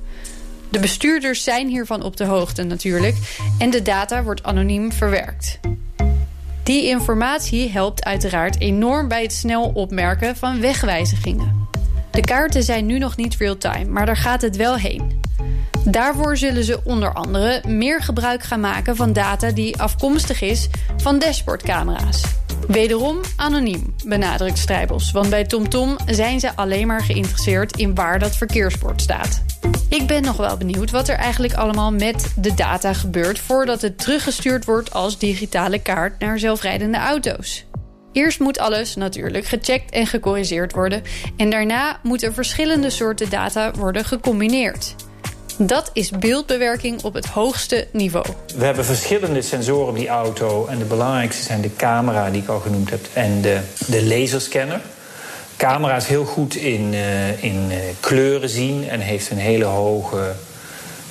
De 0.71 0.79
bestuurders 0.79 1.45
zijn 1.45 1.69
hiervan 1.69 2.03
op 2.03 2.17
de 2.17 2.25
hoogte 2.25 2.63
natuurlijk 2.63 3.17
en 3.59 3.71
de 3.71 3.83
data 3.83 4.23
wordt 4.23 4.43
anoniem 4.43 4.93
verwerkt. 4.93 5.61
Die 6.63 6.87
informatie 6.87 7.71
helpt 7.71 8.05
uiteraard 8.05 8.61
enorm 8.61 9.09
bij 9.09 9.23
het 9.23 9.33
snel 9.33 9.71
opmerken 9.75 10.37
van 10.37 10.61
wegwijzigingen. 10.61 11.69
De 12.11 12.21
kaarten 12.21 12.63
zijn 12.63 12.87
nu 12.87 12.99
nog 12.99 13.17
niet 13.17 13.37
real-time, 13.37 13.85
maar 13.85 14.07
daar 14.07 14.17
gaat 14.17 14.43
het 14.43 14.57
wel 14.57 14.77
heen. 14.77 15.21
Daarvoor 15.85 16.37
zullen 16.37 16.65
ze 16.65 16.81
onder 16.85 17.13
andere 17.13 17.63
meer 17.67 18.03
gebruik 18.03 18.43
gaan 18.43 18.61
maken 18.61 18.97
van 18.97 19.13
data 19.13 19.51
die 19.51 19.79
afkomstig 19.79 20.41
is 20.41 20.69
van 20.97 21.19
dashboardcamera's. 21.19 22.23
Wederom 22.67 23.21
anoniem, 23.37 23.95
benadrukt 24.07 24.59
Strijbos. 24.59 25.11
Want 25.11 25.31
bij 25.31 25.45
TomTom 25.45 25.97
zijn 26.07 26.41
ze 26.41 26.57
alleen 26.57 26.87
maar 26.87 27.03
geïnteresseerd 27.03 27.77
in 27.77 27.95
waar 27.95 28.19
dat 28.19 28.37
verkeersbord 28.37 29.01
staat. 29.01 29.43
Ik 29.89 30.07
ben 30.07 30.23
nog 30.23 30.37
wel 30.37 30.57
benieuwd 30.57 30.91
wat 30.91 31.09
er 31.09 31.17
eigenlijk 31.17 31.55
allemaal 31.55 31.93
met 31.93 32.33
de 32.37 32.55
data 32.55 32.93
gebeurt... 32.93 33.39
voordat 33.39 33.83
het 33.83 33.99
teruggestuurd 33.99 34.65
wordt 34.65 34.93
als 34.93 35.19
digitale 35.19 35.79
kaart 35.79 36.19
naar 36.19 36.39
zelfrijdende 36.39 36.99
auto's. 36.99 37.67
Eerst 38.13 38.41
moet 38.41 38.59
alles 38.59 38.97
natuurlijk 38.97 39.47
gecheckt 39.47 39.91
en 39.91 40.07
gecorrigeerd 40.07 40.73
worden. 40.73 41.03
En 41.37 41.51
daarna 41.51 41.99
moeten 42.03 42.35
verschillende 42.35 42.91
soorten 42.91 43.31
data 43.31 43.71
worden 43.73 44.05
gecombineerd. 44.05 44.95
Dat 45.61 45.91
is 45.93 46.11
beeldbewerking 46.11 47.03
op 47.03 47.15
het 47.15 47.27
hoogste 47.27 47.87
niveau. 47.91 48.27
We 48.57 48.65
hebben 48.65 48.85
verschillende 48.85 49.43
sensoren 49.43 49.89
op 49.89 49.97
die 49.97 50.09
auto. 50.09 50.67
En 50.67 50.79
de 50.79 50.85
belangrijkste 50.85 51.43
zijn 51.43 51.61
de 51.61 51.77
camera, 51.77 52.31
die 52.31 52.43
ik 52.43 52.49
al 52.49 52.61
genoemd 52.61 52.91
heb, 52.91 53.01
en 53.13 53.41
de, 53.41 53.61
de 53.87 54.07
laserscanner. 54.07 54.81
Camera 55.57 55.97
is 55.97 56.07
heel 56.07 56.25
goed 56.25 56.55
in, 56.55 56.93
uh, 56.93 57.43
in 57.43 57.67
uh, 57.71 57.77
kleuren 58.01 58.49
zien 58.49 58.89
en 58.89 59.01
heeft 59.01 59.31
een 59.31 59.39
hele 59.39 59.65
hoge 59.65 60.35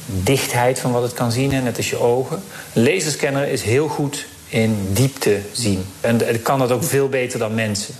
dichtheid 0.05 0.79
van 0.79 0.91
wat 0.91 1.01
het 1.01 1.13
kan 1.13 1.31
zien, 1.31 1.49
net 1.63 1.77
als 1.77 1.89
je 1.89 1.97
ogen. 1.97 2.43
Laserscanner 2.73 3.47
is 3.47 3.61
heel 3.61 3.87
goed 3.87 4.25
in 4.47 4.87
diepte 4.93 5.39
zien. 5.51 5.85
En 6.01 6.41
kan 6.41 6.59
dat 6.59 6.71
ook 6.71 6.83
veel 6.83 7.09
beter 7.09 7.39
dan 7.39 7.55
mensen. 7.55 7.95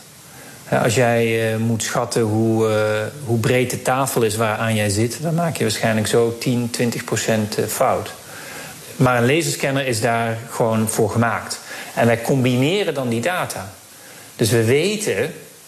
Als 0.70 0.96
jij 0.96 1.52
uh, 1.54 1.58
moet 1.58 1.84
schatten 1.84 2.22
hoe, 2.22 2.70
uh, 2.70 2.76
hoe 3.26 3.40
breed 3.40 3.70
de 3.70 3.82
tafel 3.82 4.22
is 4.22 4.36
waaraan 4.36 4.76
jij 4.76 4.90
zit, 4.90 5.18
dan 5.22 5.34
maak 5.34 5.58
je 5.58 5.64
waarschijnlijk 5.64 6.08
zo 6.08 6.38
10, 6.40 6.70
20 6.72 7.04
procent 7.04 7.58
fout. 7.68 8.14
Maar 8.96 9.18
een 9.18 9.36
laserscanner 9.36 9.88
is 9.88 10.02
daar 10.02 10.38
gewoon 10.50 10.90
voor 10.90 11.10
gemaakt. 11.10 11.60
En 11.96 12.06
wij 12.06 12.22
combineren 12.22 12.94
dan 12.94 13.10
die 13.10 13.22
data. 13.22 13.74
Dus 14.36 14.50
we 14.50 14.64
weten, 14.64 15.16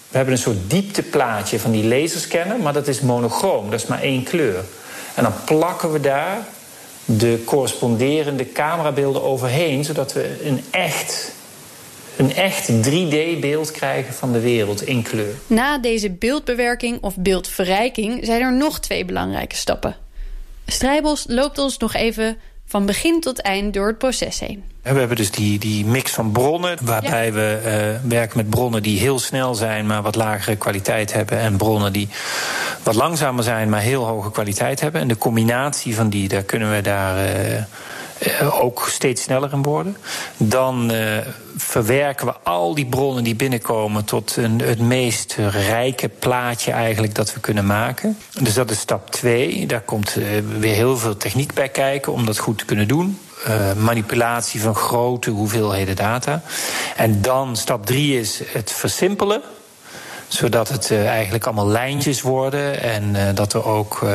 we 0.10 0.18
hebben 0.18 0.34
een 0.34 0.40
soort 0.40 0.70
diepteplaatje 0.70 1.60
van 1.60 1.72
die 1.72 1.86
laserscanner, 1.86 2.60
maar 2.60 2.74
dat 2.74 2.88
is 2.88 3.02
monochroom, 3.02 3.70
dat 3.70 3.80
is 3.80 3.88
maar 3.88 4.02
één 4.02 4.24
kleur. 4.24 4.64
En 5.16 5.24
dan 5.24 5.34
plakken 5.46 5.92
we 5.92 6.00
daar 6.00 6.38
de 7.06 7.42
corresponderende 7.46 8.52
camerabeelden 8.52 9.24
overheen, 9.24 9.84
zodat 9.84 10.14
we 10.14 10.38
een 10.44 10.64
echt, 10.72 11.32
een 12.20 12.36
echt 12.36 12.72
3D-beeld 12.72 13.72
krijgen 13.72 14.14
van 14.14 14.32
de 14.32 14.40
wereld 14.40 14.82
in 14.82 15.02
kleur. 15.02 15.34
Na 15.48 15.78
deze 15.78 16.10
beeldbewerking 16.12 17.02
of 17.02 17.16
beeldverrijking 17.18 18.26
zijn 18.26 18.42
er 18.42 18.54
nog 18.54 18.80
twee 18.80 19.06
belangrijke 19.06 19.56
stappen. 19.56 19.96
Strijbos 20.66 21.26
loopt 21.28 21.58
ons 21.58 21.78
nog 21.78 21.94
even 21.94 22.38
van 22.66 22.86
begin 22.86 23.20
tot 23.20 23.42
eind 23.42 23.74
door 23.74 23.88
het 23.88 23.98
proces 23.98 24.40
heen. 24.40 24.64
We 24.82 25.00
hebben 25.00 25.18
dus 25.18 25.32
die, 25.32 25.60
die 25.60 25.86
mix 25.86 26.12
van 26.12 26.32
bronnen, 26.32 26.78
waarbij 26.82 27.26
ja. 27.26 27.32
we 27.32 27.60
uh, 28.04 28.10
werken 28.10 28.38
met 28.38 28.50
bronnen 28.50 28.84
die 28.84 29.00
heel 29.00 29.20
snel 29.20 29.56
zijn, 29.56 29.86
maar 29.86 30.02
wat 30.02 30.16
lagere 30.16 30.56
kwaliteit 30.56 31.14
hebben. 31.14 31.38
En 31.38 31.58
bronnen 31.58 31.94
die 31.94 32.08
wat 32.84 32.96
langzamer 32.96 33.44
zijn, 33.44 33.70
maar 33.70 33.82
heel 33.82 34.06
hoge 34.06 34.32
kwaliteit 34.32 34.80
hebben. 34.80 35.02
En 35.02 35.08
de 35.08 35.18
combinatie 35.18 35.96
van 35.96 36.10
die, 36.10 36.28
daar 36.28 36.44
kunnen 36.44 36.72
we 36.76 36.82
daar. 36.82 37.26
Uh, 37.26 37.62
uh, 38.28 38.64
ook 38.64 38.88
steeds 38.90 39.22
sneller 39.22 39.54
in 39.54 39.62
worden. 39.62 39.98
Dan 40.38 40.92
uh, 40.92 41.18
verwerken 41.58 42.26
we 42.26 42.34
al 42.44 42.76
die 42.76 42.86
bronnen 42.86 43.24
die 43.24 43.36
binnenkomen 43.36 44.06
tot 44.06 44.36
een, 44.36 44.62
het 44.62 44.80
meest 44.80 45.36
rijke 45.50 46.10
plaatje 46.10 46.72
eigenlijk 46.72 47.16
dat 47.16 47.34
we 47.34 47.40
kunnen 47.40 47.66
maken. 47.66 48.18
Dus 48.42 48.54
dat 48.54 48.72
is 48.72 48.80
stap 48.80 49.12
2. 49.12 49.66
Daar 49.66 49.82
komt 49.82 50.16
uh, 50.18 50.26
weer 50.60 50.76
heel 50.76 50.98
veel 50.98 51.18
techniek 51.18 51.54
bij 51.54 51.70
kijken 51.70 52.14
om 52.14 52.26
dat 52.26 52.38
goed 52.38 52.58
te 52.58 52.66
kunnen 52.66 52.88
doen. 52.88 53.20
Manipulatie 53.78 54.62
van 54.62 54.76
grote 54.76 55.30
hoeveelheden 55.30 55.96
data. 55.96 56.42
En 56.96 57.22
dan 57.22 57.56
stap 57.56 57.86
3 57.86 58.20
is 58.20 58.42
het 58.46 58.72
versimpelen 58.72 59.42
zodat 60.28 60.70
het 60.70 60.92
eigenlijk 60.92 61.46
allemaal 61.46 61.68
lijntjes 61.68 62.22
worden 62.22 62.82
en 62.82 63.36
dat 63.36 63.54
er 63.54 63.66
ook 63.66 64.06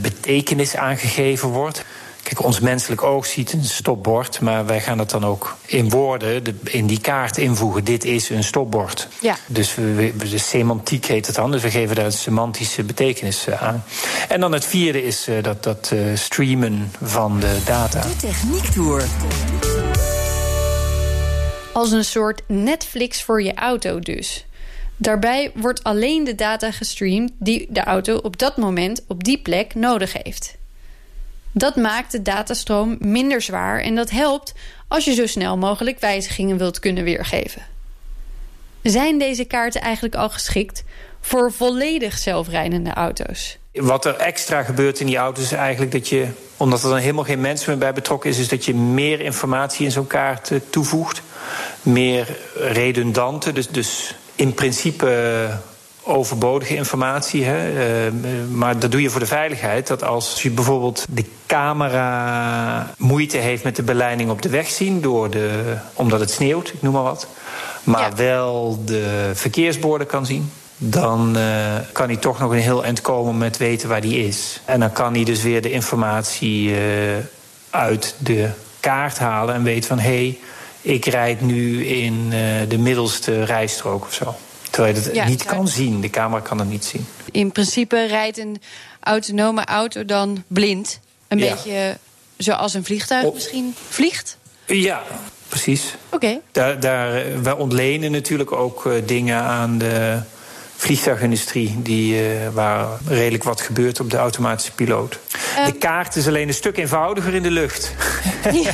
betekenis 0.00 0.76
aangegeven 0.76 1.48
wordt. 1.48 1.84
Kijk, 2.24 2.44
ons 2.44 2.60
menselijk 2.60 3.02
oog 3.02 3.26
ziet 3.26 3.52
een 3.52 3.64
stopbord, 3.64 4.40
maar 4.40 4.66
wij 4.66 4.80
gaan 4.80 4.98
dat 4.98 5.10
dan 5.10 5.24
ook 5.24 5.56
in 5.66 5.90
woorden, 5.90 6.44
de, 6.44 6.54
in 6.64 6.86
die 6.86 7.00
kaart 7.00 7.38
invoegen. 7.38 7.84
Dit 7.84 8.04
is 8.04 8.28
een 8.28 8.44
stopbord. 8.44 9.08
Ja. 9.20 9.36
Dus 9.46 9.74
we, 9.74 10.12
we, 10.16 10.28
de 10.28 10.38
semantiek 10.38 11.04
heet 11.04 11.26
het 11.26 11.36
dan, 11.36 11.50
dus 11.50 11.62
we 11.62 11.70
geven 11.70 11.96
daar 11.96 12.04
een 12.04 12.12
semantische 12.12 12.82
betekenis 12.82 13.50
aan. 13.50 13.84
En 14.28 14.40
dan 14.40 14.52
het 14.52 14.64
vierde 14.64 15.04
is 15.04 15.28
uh, 15.28 15.42
dat, 15.42 15.62
dat 15.62 15.90
uh, 15.94 16.16
streamen 16.16 16.92
van 17.02 17.40
de 17.40 17.58
data. 17.64 18.00
De 18.00 18.16
Techniek 18.16 18.64
Tour. 18.64 19.04
Als 21.72 21.90
een 21.90 22.04
soort 22.04 22.42
Netflix 22.46 23.22
voor 23.22 23.42
je 23.42 23.54
auto 23.54 23.98
dus. 23.98 24.46
Daarbij 24.96 25.50
wordt 25.54 25.82
alleen 25.82 26.24
de 26.24 26.34
data 26.34 26.70
gestreamd 26.70 27.32
die 27.38 27.66
de 27.70 27.84
auto 27.84 28.16
op 28.16 28.38
dat 28.38 28.56
moment 28.56 29.04
op 29.08 29.24
die 29.24 29.38
plek 29.42 29.74
nodig 29.74 30.12
heeft. 30.22 30.56
Dat 31.56 31.76
maakt 31.76 32.12
de 32.12 32.22
datastroom 32.22 32.96
minder 33.00 33.42
zwaar 33.42 33.80
en 33.80 33.94
dat 33.94 34.10
helpt 34.10 34.52
als 34.88 35.04
je 35.04 35.14
zo 35.14 35.26
snel 35.26 35.56
mogelijk 35.56 36.00
wijzigingen 36.00 36.56
wilt 36.58 36.78
kunnen 36.78 37.04
weergeven. 37.04 37.62
Zijn 38.82 39.18
deze 39.18 39.44
kaarten 39.44 39.80
eigenlijk 39.80 40.14
al 40.14 40.30
geschikt 40.30 40.84
voor 41.20 41.52
volledig 41.52 42.18
zelfrijdende 42.18 42.92
auto's? 42.92 43.58
Wat 43.72 44.04
er 44.04 44.16
extra 44.16 44.62
gebeurt 44.62 45.00
in 45.00 45.06
die 45.06 45.16
auto's 45.16 45.44
is 45.44 45.52
eigenlijk 45.52 45.92
dat 45.92 46.08
je, 46.08 46.26
omdat 46.56 46.82
er 46.82 46.88
dan 46.88 46.98
helemaal 46.98 47.24
geen 47.24 47.40
mens 47.40 47.64
meer 47.64 47.78
bij 47.78 47.92
betrokken 47.92 48.30
is, 48.30 48.38
is 48.38 48.48
dat 48.48 48.64
je 48.64 48.74
meer 48.74 49.20
informatie 49.20 49.84
in 49.84 49.92
zo'n 49.92 50.06
kaart 50.06 50.50
toevoegt. 50.70 51.22
Meer 51.82 52.36
redundante, 52.54 53.52
dus, 53.52 53.68
dus 53.68 54.14
in 54.34 54.54
principe 54.54 55.48
overbodige 56.04 56.74
informatie. 56.74 57.44
Hè? 57.44 57.72
Uh, 58.06 58.12
maar 58.50 58.78
dat 58.78 58.90
doe 58.90 59.02
je 59.02 59.10
voor 59.10 59.20
de 59.20 59.26
veiligheid. 59.26 59.86
Dat 59.86 60.04
als 60.04 60.42
je 60.42 60.50
bijvoorbeeld 60.50 61.06
de 61.10 61.24
camera 61.46 62.94
moeite 62.98 63.36
heeft 63.36 63.64
met 63.64 63.76
de 63.76 63.82
beleiding 63.82 64.30
op 64.30 64.42
de 64.42 64.48
weg 64.48 64.68
zien, 64.68 65.00
door 65.00 65.30
de, 65.30 65.76
omdat 65.94 66.20
het 66.20 66.30
sneeuwt, 66.30 66.68
ik 66.68 66.82
noem 66.82 66.92
maar 66.92 67.02
wat. 67.02 67.26
Maar 67.84 68.10
ja. 68.10 68.16
wel 68.16 68.82
de 68.84 69.30
verkeersborden 69.34 70.06
kan 70.06 70.26
zien. 70.26 70.50
Dan 70.76 71.36
uh, 71.36 71.74
kan 71.92 72.06
hij 72.06 72.16
toch 72.16 72.38
nog 72.38 72.50
een 72.50 72.58
heel 72.58 72.84
eind 72.84 73.00
komen 73.00 73.38
met 73.38 73.56
weten 73.56 73.88
waar 73.88 74.00
die 74.00 74.26
is. 74.26 74.60
En 74.64 74.80
dan 74.80 74.92
kan 74.92 75.14
hij 75.14 75.24
dus 75.24 75.42
weer 75.42 75.62
de 75.62 75.70
informatie 75.70 76.68
uh, 76.68 76.76
uit 77.70 78.14
de 78.18 78.48
kaart 78.80 79.18
halen 79.18 79.54
en 79.54 79.62
weet 79.62 79.86
van 79.86 79.98
hé, 79.98 80.08
hey, 80.08 80.38
ik 80.80 81.04
rijd 81.04 81.40
nu 81.40 81.86
in 81.86 82.30
de 82.68 82.78
middelste 82.78 83.44
rijstrook 83.44 84.04
of 84.04 84.14
zo. 84.14 84.34
Terwijl 84.74 84.94
je 84.94 85.00
het 85.00 85.14
ja, 85.14 85.26
niet 85.26 85.44
kan 85.44 85.68
zien. 85.68 86.00
De 86.00 86.10
camera 86.10 86.40
kan 86.40 86.58
het 86.58 86.68
niet 86.68 86.84
zien. 86.84 87.06
In 87.32 87.52
principe 87.52 88.06
rijdt 88.06 88.38
een 88.38 88.60
autonome 89.00 89.64
auto 89.64 90.04
dan 90.04 90.44
blind. 90.46 91.00
Een 91.28 91.38
ja. 91.38 91.54
beetje 91.54 91.98
zoals 92.36 92.74
een 92.74 92.84
vliegtuig 92.84 93.24
Op. 93.24 93.34
misschien 93.34 93.74
vliegt? 93.88 94.38
Ja, 94.66 95.02
precies. 95.48 95.94
Oké. 96.06 96.14
Okay. 96.14 96.40
Daar, 96.52 96.80
daar, 96.80 97.42
wij 97.42 97.52
ontlenen 97.52 98.12
natuurlijk 98.12 98.52
ook 98.52 98.84
uh, 98.84 98.94
dingen 99.06 99.40
aan 99.40 99.78
de 99.78 100.18
vliegtuigindustrie, 100.76 101.82
die, 101.82 102.14
uh, 102.14 102.48
waar 102.52 102.88
redelijk 103.06 103.44
wat 103.44 103.60
gebeurt 103.60 104.00
op 104.00 104.10
de 104.10 104.16
automatische 104.16 104.72
piloot. 104.72 105.18
Um, 105.58 105.64
de 105.64 105.72
kaart 105.72 106.16
is 106.16 106.28
alleen 106.28 106.48
een 106.48 106.54
stuk 106.54 106.76
eenvoudiger 106.76 107.34
in 107.34 107.42
de 107.42 107.50
lucht. 107.50 107.92
Ja. 108.44 108.72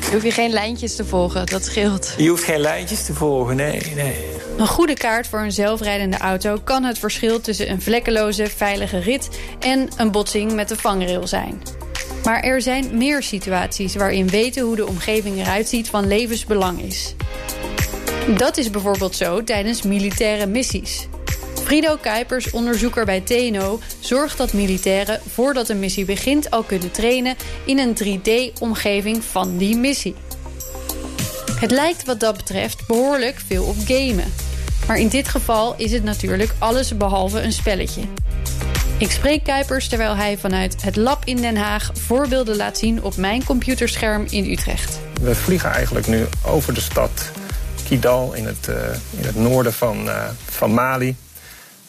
Je 0.00 0.10
hoeft 0.12 0.24
je 0.24 0.30
geen 0.30 0.50
lijntjes 0.50 0.96
te 0.96 1.04
volgen, 1.04 1.46
dat 1.46 1.64
scheelt. 1.64 2.14
Je 2.16 2.28
hoeft 2.28 2.44
geen 2.44 2.60
lijntjes 2.60 3.04
te 3.04 3.14
volgen, 3.14 3.56
nee, 3.56 3.92
nee. 3.94 4.31
Een 4.56 4.66
goede 4.66 4.94
kaart 4.94 5.26
voor 5.26 5.40
een 5.40 5.52
zelfrijdende 5.52 6.16
auto 6.16 6.58
kan 6.64 6.84
het 6.84 6.98
verschil 6.98 7.40
tussen 7.40 7.70
een 7.70 7.82
vlekkeloze, 7.82 8.46
veilige 8.46 8.98
rit 8.98 9.28
en 9.58 9.88
een 9.96 10.10
botsing 10.10 10.52
met 10.52 10.68
de 10.68 10.76
vangrail 10.76 11.26
zijn. 11.26 11.62
Maar 12.24 12.40
er 12.40 12.62
zijn 12.62 12.96
meer 12.96 13.22
situaties 13.22 13.94
waarin 13.94 14.28
weten 14.28 14.62
hoe 14.62 14.76
de 14.76 14.86
omgeving 14.86 15.40
eruit 15.40 15.68
ziet 15.68 15.88
van 15.88 16.06
levensbelang 16.06 16.82
is. 16.82 17.14
Dat 18.36 18.56
is 18.56 18.70
bijvoorbeeld 18.70 19.16
zo 19.16 19.44
tijdens 19.44 19.82
militaire 19.82 20.46
missies. 20.46 21.08
Frido 21.62 21.96
Kuipers, 21.96 22.50
onderzoeker 22.50 23.04
bij 23.04 23.20
TNO, 23.20 23.80
zorgt 24.00 24.38
dat 24.38 24.52
militairen 24.52 25.20
voordat 25.32 25.68
een 25.68 25.78
missie 25.78 26.04
begint 26.04 26.50
al 26.50 26.62
kunnen 26.62 26.90
trainen 26.90 27.36
in 27.64 27.78
een 27.78 27.96
3D-omgeving 28.04 29.24
van 29.24 29.56
die 29.56 29.76
missie. 29.76 30.14
Het 31.60 31.70
lijkt 31.70 32.04
wat 32.04 32.20
dat 32.20 32.36
betreft 32.36 32.86
behoorlijk 32.86 33.42
veel 33.46 33.64
op 33.64 33.76
gamen. 33.84 34.41
Maar 34.86 34.98
in 34.98 35.08
dit 35.08 35.28
geval 35.28 35.74
is 35.76 35.92
het 35.92 36.04
natuurlijk 36.04 36.54
alles 36.58 36.96
behalve 36.96 37.40
een 37.40 37.52
spelletje. 37.52 38.02
Ik 38.98 39.10
spreek 39.10 39.44
Kuipers 39.44 39.88
terwijl 39.88 40.16
hij 40.16 40.38
vanuit 40.38 40.82
het 40.82 40.96
lab 40.96 41.24
in 41.24 41.36
Den 41.36 41.56
Haag 41.56 41.90
voorbeelden 41.92 42.56
laat 42.56 42.78
zien 42.78 43.02
op 43.02 43.16
mijn 43.16 43.44
computerscherm 43.44 44.26
in 44.30 44.50
Utrecht. 44.50 44.98
We 45.20 45.34
vliegen 45.34 45.70
eigenlijk 45.70 46.06
nu 46.06 46.26
over 46.44 46.74
de 46.74 46.80
stad 46.80 47.30
Kidal 47.84 48.32
in 48.34 48.46
het, 48.46 48.68
uh, 48.68 48.76
in 49.10 49.24
het 49.24 49.36
noorden 49.36 49.72
van, 49.72 50.06
uh, 50.06 50.24
van 50.44 50.74
Mali. 50.74 51.16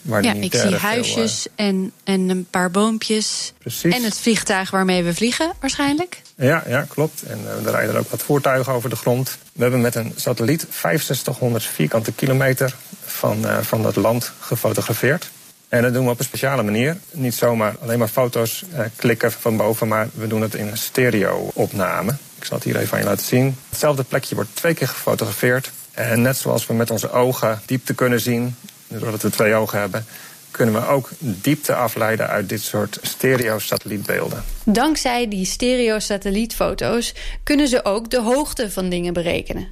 Waar 0.03 0.23
ja, 0.23 0.33
ik 0.33 0.55
zie 0.55 0.75
huisjes 0.75 1.47
veel, 1.55 1.65
uh... 1.65 1.71
en, 1.71 1.91
en 2.03 2.29
een 2.29 2.47
paar 2.49 2.71
boompjes. 2.71 3.53
Precies. 3.57 3.95
En 3.95 4.03
het 4.03 4.19
vliegtuig 4.19 4.71
waarmee 4.71 5.03
we 5.03 5.13
vliegen, 5.13 5.51
waarschijnlijk. 5.59 6.21
Ja, 6.35 6.63
ja 6.67 6.85
klopt. 6.89 7.23
En 7.23 7.39
er 7.65 7.71
rijden 7.71 7.95
ook 7.95 8.09
wat 8.09 8.23
voertuigen 8.23 8.73
over 8.73 8.89
de 8.89 8.95
grond. 8.95 9.37
We 9.53 9.61
hebben 9.61 9.81
met 9.81 9.95
een 9.95 10.13
satelliet 10.15 10.65
6500 10.69 11.63
vierkante 11.63 12.11
kilometer 12.11 12.75
van, 13.05 13.45
van 13.61 13.81
dat 13.81 13.95
land 13.95 14.31
gefotografeerd. 14.39 15.29
En 15.69 15.81
dat 15.81 15.93
doen 15.93 16.05
we 16.05 16.11
op 16.11 16.19
een 16.19 16.25
speciale 16.25 16.63
manier. 16.63 16.97
Niet 17.11 17.33
zomaar 17.33 17.75
alleen 17.81 17.99
maar 17.99 18.07
foto's 18.07 18.63
klikken 18.95 19.31
van 19.31 19.57
boven, 19.57 19.87
maar 19.87 20.09
we 20.13 20.27
doen 20.27 20.41
het 20.41 20.55
in 20.55 20.67
een 20.67 20.77
stereo-opname. 20.77 22.15
Ik 22.37 22.45
zal 22.45 22.57
het 22.57 22.65
hier 22.65 22.77
even 22.77 22.93
aan 22.93 23.03
je 23.03 23.09
laten 23.09 23.25
zien. 23.25 23.57
Hetzelfde 23.69 24.03
plekje 24.03 24.35
wordt 24.35 24.49
twee 24.53 24.73
keer 24.73 24.87
gefotografeerd 24.87 25.71
En 25.91 26.21
net 26.21 26.37
zoals 26.37 26.67
we 26.67 26.73
met 26.73 26.91
onze 26.91 27.11
ogen 27.11 27.61
diepte 27.65 27.93
kunnen 27.93 28.19
zien, 28.19 28.55
doordat 28.87 29.21
we 29.21 29.29
twee 29.29 29.53
ogen 29.53 29.79
hebben, 29.79 30.05
kunnen 30.51 30.73
we 30.73 30.87
ook 30.87 31.09
diepte 31.19 31.75
afleiden 31.75 32.27
uit 32.27 32.49
dit 32.49 32.61
soort 32.61 32.99
stereo-satellietbeelden. 33.01 34.43
Dankzij 34.65 35.27
die 35.27 35.45
stereo-satellietfoto's 35.45 37.13
kunnen 37.43 37.67
ze 37.67 37.85
ook 37.85 38.09
de 38.09 38.21
hoogte 38.21 38.71
van 38.71 38.89
dingen 38.89 39.13
berekenen. 39.13 39.67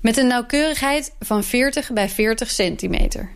Met 0.00 0.16
een 0.16 0.26
nauwkeurigheid 0.26 1.12
van 1.20 1.44
40 1.44 1.92
bij 1.92 2.08
40 2.08 2.50
centimeter. 2.50 3.30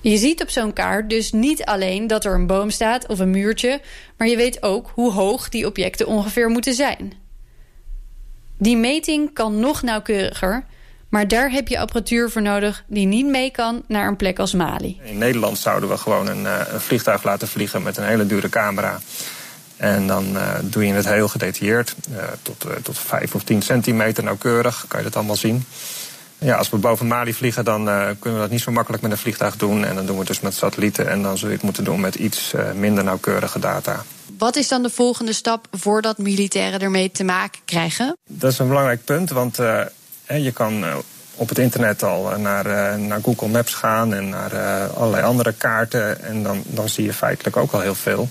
Je 0.00 0.16
ziet 0.16 0.42
op 0.42 0.50
zo'n 0.50 0.72
kaart 0.72 1.10
dus 1.10 1.32
niet 1.32 1.64
alleen 1.64 2.06
dat 2.06 2.24
er 2.24 2.34
een 2.34 2.46
boom 2.46 2.70
staat 2.70 3.06
of 3.06 3.18
een 3.18 3.30
muurtje, 3.30 3.80
maar 4.16 4.28
je 4.28 4.36
weet 4.36 4.62
ook 4.62 4.92
hoe 4.94 5.12
hoog 5.12 5.48
die 5.48 5.66
objecten 5.66 6.06
ongeveer 6.06 6.48
moeten 6.48 6.74
zijn. 6.74 7.12
Die 8.58 8.76
meting 8.76 9.32
kan 9.32 9.60
nog 9.60 9.82
nauwkeuriger, 9.82 10.64
maar 11.10 11.28
daar 11.28 11.50
heb 11.50 11.68
je 11.68 11.78
apparatuur 11.78 12.30
voor 12.30 12.42
nodig 12.42 12.84
die 12.86 13.06
niet 13.06 13.26
mee 13.26 13.50
kan 13.50 13.82
naar 13.86 14.08
een 14.08 14.16
plek 14.16 14.38
als 14.38 14.54
Mali. 14.54 15.00
In 15.02 15.18
Nederland 15.18 15.58
zouden 15.58 15.88
we 15.88 15.96
gewoon 15.96 16.26
een, 16.26 16.46
eh, 16.46 16.60
een 16.72 16.80
vliegtuig 16.80 17.22
laten 17.22 17.48
vliegen 17.48 17.82
met 17.82 17.96
een 17.96 18.04
hele 18.04 18.26
dure 18.26 18.48
camera. 18.48 19.00
En 19.76 20.06
dan 20.06 20.36
uh, 20.36 20.54
doe 20.62 20.86
je 20.86 20.92
het 20.92 21.08
heel 21.08 21.28
gedetailleerd, 21.28 21.94
uh, 22.10 22.22
tot, 22.42 22.64
uh, 22.66 22.72
tot 22.82 22.98
5 22.98 23.34
of 23.34 23.42
10 23.42 23.62
centimeter 23.62 24.24
nauwkeurig, 24.24 24.84
kan 24.88 24.98
je 24.98 25.04
dat 25.04 25.16
allemaal 25.16 25.36
zien. 25.36 25.64
Ja, 26.38 26.56
als 26.56 26.70
we 26.70 26.76
boven 26.76 27.06
Mali 27.06 27.34
vliegen, 27.34 27.64
dan 27.64 27.84
kunnen 28.18 28.38
we 28.38 28.38
dat 28.38 28.50
niet 28.50 28.60
zo 28.60 28.70
makkelijk 28.72 29.02
met 29.02 29.12
een 29.12 29.18
vliegtuig 29.18 29.56
doen. 29.56 29.84
En 29.84 29.94
dan 29.94 30.06
doen 30.06 30.14
we 30.14 30.18
het 30.18 30.28
dus 30.28 30.40
met 30.40 30.54
satellieten. 30.54 31.08
En 31.08 31.22
dan 31.22 31.38
zul 31.38 31.48
je 31.48 31.54
het 31.54 31.62
moeten 31.62 31.84
doen 31.84 32.00
met 32.00 32.14
iets 32.14 32.52
minder 32.74 33.04
nauwkeurige 33.04 33.58
data. 33.58 34.04
Wat 34.38 34.56
is 34.56 34.68
dan 34.68 34.82
de 34.82 34.90
volgende 34.90 35.32
stap 35.32 35.66
voordat 35.70 36.18
militairen 36.18 36.80
ermee 36.80 37.10
te 37.10 37.24
maken 37.24 37.60
krijgen? 37.64 38.16
Dat 38.28 38.52
is 38.52 38.58
een 38.58 38.68
belangrijk 38.68 39.04
punt, 39.04 39.30
want 39.30 39.58
je 40.34 40.52
kan 40.52 40.84
op 41.34 41.48
het 41.48 41.58
internet 41.58 42.02
al 42.02 42.38
naar, 42.38 42.98
naar 42.98 43.20
Google 43.22 43.48
Maps 43.48 43.74
gaan 43.74 44.14
en 44.14 44.28
naar 44.28 44.86
allerlei 44.88 45.22
andere 45.22 45.52
kaarten. 45.52 46.22
En 46.22 46.42
dan, 46.42 46.62
dan 46.66 46.88
zie 46.88 47.04
je 47.04 47.12
feitelijk 47.12 47.56
ook 47.56 47.72
al 47.72 47.80
heel 47.80 47.94
veel. 47.94 48.28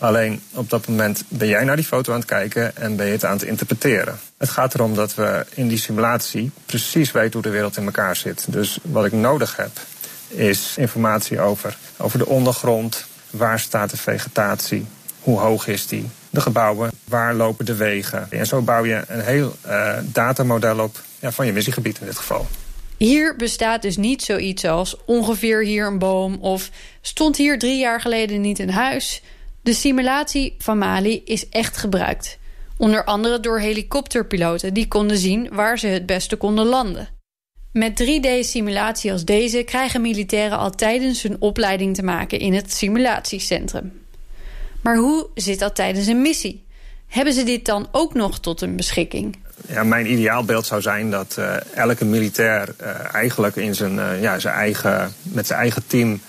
Alleen 0.00 0.42
op 0.54 0.70
dat 0.70 0.88
moment 0.88 1.24
ben 1.28 1.48
jij 1.48 1.64
naar 1.64 1.76
die 1.76 1.84
foto 1.84 2.12
aan 2.12 2.18
het 2.18 2.28
kijken 2.28 2.76
en 2.76 2.96
ben 2.96 3.06
je 3.06 3.12
het 3.12 3.24
aan 3.24 3.32
het 3.32 3.42
interpreteren. 3.42 4.18
Het 4.38 4.48
gaat 4.48 4.74
erom 4.74 4.94
dat 4.94 5.14
we 5.14 5.46
in 5.54 5.68
die 5.68 5.78
simulatie 5.78 6.50
precies 6.66 7.12
weten 7.12 7.32
hoe 7.32 7.42
de 7.42 7.50
wereld 7.50 7.76
in 7.76 7.84
elkaar 7.84 8.16
zit. 8.16 8.46
Dus 8.48 8.78
wat 8.82 9.04
ik 9.04 9.12
nodig 9.12 9.56
heb 9.56 9.70
is 10.28 10.74
informatie 10.76 11.40
over, 11.40 11.76
over 11.96 12.18
de 12.18 12.26
ondergrond. 12.26 13.04
Waar 13.30 13.60
staat 13.60 13.90
de 13.90 13.96
vegetatie? 13.96 14.86
Hoe 15.20 15.38
hoog 15.38 15.66
is 15.66 15.86
die? 15.86 16.08
De 16.30 16.40
gebouwen, 16.40 16.90
waar 17.04 17.34
lopen 17.34 17.64
de 17.64 17.74
wegen? 17.74 18.26
En 18.30 18.46
zo 18.46 18.60
bouw 18.60 18.84
je 18.84 19.04
een 19.06 19.20
heel 19.20 19.56
uh, 19.66 19.92
datamodel 20.02 20.78
op 20.78 20.98
ja, 21.20 21.32
van 21.32 21.46
je 21.46 21.52
missiegebied 21.52 22.00
in 22.00 22.06
dit 22.06 22.16
geval. 22.16 22.46
Hier 22.96 23.36
bestaat 23.36 23.82
dus 23.82 23.96
niet 23.96 24.22
zoiets 24.22 24.64
als 24.64 24.96
ongeveer 25.04 25.64
hier 25.64 25.86
een 25.86 25.98
boom 25.98 26.34
of 26.40 26.70
stond 27.00 27.36
hier 27.36 27.58
drie 27.58 27.78
jaar 27.78 28.00
geleden 28.00 28.40
niet 28.40 28.58
een 28.58 28.70
huis. 28.70 29.22
De 29.62 29.72
simulatie 29.72 30.54
van 30.58 30.78
Mali 30.78 31.22
is 31.24 31.48
echt 31.48 31.76
gebruikt. 31.76 32.38
Onder 32.76 33.04
andere 33.04 33.40
door 33.40 33.60
helikopterpiloten 33.60 34.74
die 34.74 34.88
konden 34.88 35.18
zien 35.18 35.48
waar 35.52 35.78
ze 35.78 35.86
het 35.86 36.06
beste 36.06 36.36
konden 36.36 36.66
landen. 36.66 37.08
Met 37.72 38.02
3D-simulatie 38.02 39.12
als 39.12 39.24
deze 39.24 39.62
krijgen 39.62 40.00
militairen 40.00 40.58
al 40.58 40.70
tijdens 40.70 41.22
hun 41.22 41.36
opleiding 41.40 41.94
te 41.94 42.02
maken 42.02 42.38
in 42.38 42.54
het 42.54 42.72
simulatiecentrum. 42.72 43.92
Maar 44.80 44.96
hoe 44.96 45.28
zit 45.34 45.58
dat 45.58 45.74
tijdens 45.74 46.06
een 46.06 46.22
missie? 46.22 46.64
Hebben 47.06 47.32
ze 47.32 47.42
dit 47.42 47.64
dan 47.64 47.88
ook 47.92 48.14
nog 48.14 48.40
tot 48.40 48.60
hun 48.60 48.76
beschikking? 48.76 49.36
Ja, 49.66 49.84
mijn 49.84 50.12
ideaalbeeld 50.12 50.66
zou 50.66 50.80
zijn 50.80 51.10
dat 51.10 51.36
uh, 51.38 51.54
elke 51.74 52.04
militair 52.04 52.68
uh, 52.80 53.14
eigenlijk 53.14 53.56
in 53.56 53.74
zijn, 53.74 53.94
uh, 53.94 54.22
ja, 54.22 54.38
zijn 54.38 54.54
eigen, 54.54 55.14
met 55.22 55.46
zijn 55.46 55.58
eigen 55.58 55.82
team 55.86 56.20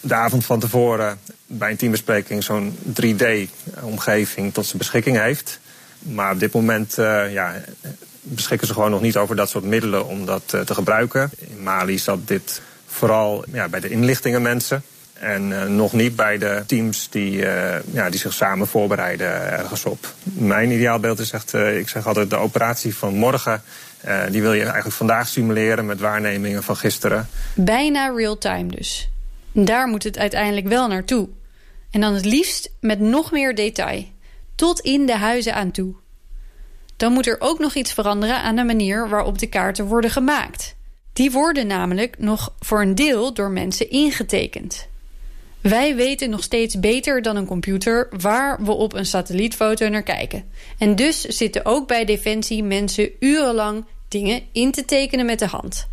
de 0.00 0.14
avond 0.14 0.44
van 0.44 0.60
tevoren 0.60 1.18
bij 1.46 1.70
een 1.70 1.76
teambespreking 1.76 2.42
zo'n 2.42 2.78
3D-omgeving 3.00 4.52
tot 4.52 4.66
zijn 4.66 4.78
beschikking 4.78 5.18
heeft. 5.18 5.60
Maar 5.98 6.32
op 6.32 6.40
dit 6.40 6.52
moment 6.52 6.94
ja, 7.30 7.54
beschikken 8.20 8.66
ze 8.66 8.72
gewoon 8.72 8.90
nog 8.90 9.00
niet 9.00 9.16
over 9.16 9.36
dat 9.36 9.48
soort 9.48 9.64
middelen 9.64 10.06
om 10.06 10.26
dat 10.26 10.46
te 10.46 10.74
gebruiken. 10.74 11.30
In 11.38 11.62
Mali 11.62 11.98
zat 11.98 12.28
dit 12.28 12.60
vooral 12.86 13.44
ja, 13.52 13.68
bij 13.68 13.80
de 13.80 13.88
inlichtingenmensen. 13.88 14.82
En 15.24 15.50
uh, 15.50 15.64
nog 15.64 15.92
niet 15.92 16.16
bij 16.16 16.38
de 16.38 16.62
teams 16.66 17.08
die, 17.10 17.36
ja, 17.92 18.10
die 18.10 18.20
zich 18.20 18.32
samen 18.32 18.66
voorbereiden 18.66 19.50
ergens 19.50 19.84
op. 19.84 20.14
Mijn 20.22 20.70
ideaalbeeld 20.70 21.18
is 21.18 21.30
echt, 21.30 21.54
ik 21.54 21.88
zeg 21.88 22.06
altijd, 22.06 22.30
de 22.30 22.36
operatie 22.36 22.94
van 22.94 23.14
morgen. 23.14 23.62
die 24.30 24.42
wil 24.42 24.52
je 24.52 24.62
eigenlijk 24.62 24.94
vandaag 24.94 25.28
simuleren 25.28 25.86
met 25.86 26.00
waarnemingen 26.00 26.62
van 26.62 26.76
gisteren. 26.76 27.28
Bijna 27.54 28.12
real-time 28.16 28.66
dus. 28.66 29.10
Daar 29.52 29.88
moet 29.88 30.02
het 30.02 30.18
uiteindelijk 30.18 30.68
wel 30.68 30.88
naartoe. 30.88 31.28
En 31.90 32.00
dan 32.00 32.14
het 32.14 32.24
liefst 32.24 32.70
met 32.80 33.00
nog 33.00 33.32
meer 33.32 33.54
detail. 33.54 34.04
Tot 34.54 34.80
in 34.80 35.06
de 35.06 35.16
huizen 35.16 35.54
aan 35.54 35.70
toe. 35.70 35.94
Dan 36.96 37.12
moet 37.12 37.26
er 37.26 37.36
ook 37.38 37.58
nog 37.58 37.74
iets 37.74 37.92
veranderen 37.92 38.42
aan 38.42 38.56
de 38.56 38.64
manier 38.64 39.08
waarop 39.08 39.38
de 39.38 39.46
kaarten 39.46 39.86
worden 39.86 40.10
gemaakt. 40.10 40.76
Die 41.12 41.30
worden 41.30 41.66
namelijk 41.66 42.18
nog 42.18 42.54
voor 42.60 42.82
een 42.82 42.94
deel 42.94 43.34
door 43.34 43.50
mensen 43.50 43.90
ingetekend. 43.90 44.88
Wij 45.68 45.96
weten 45.96 46.30
nog 46.30 46.42
steeds 46.42 46.80
beter 46.80 47.22
dan 47.22 47.36
een 47.36 47.46
computer 47.46 48.08
waar 48.20 48.64
we 48.64 48.72
op 48.72 48.94
een 48.94 49.06
satellietfoto 49.06 49.88
naar 49.88 50.02
kijken. 50.02 50.44
En 50.78 50.96
dus 50.96 51.20
zitten 51.20 51.64
ook 51.64 51.88
bij 51.88 52.04
Defensie 52.04 52.62
mensen 52.62 53.10
urenlang 53.20 53.84
dingen 54.08 54.42
in 54.52 54.72
te 54.72 54.84
tekenen 54.84 55.26
met 55.26 55.38
de 55.38 55.46
hand. 55.46 55.86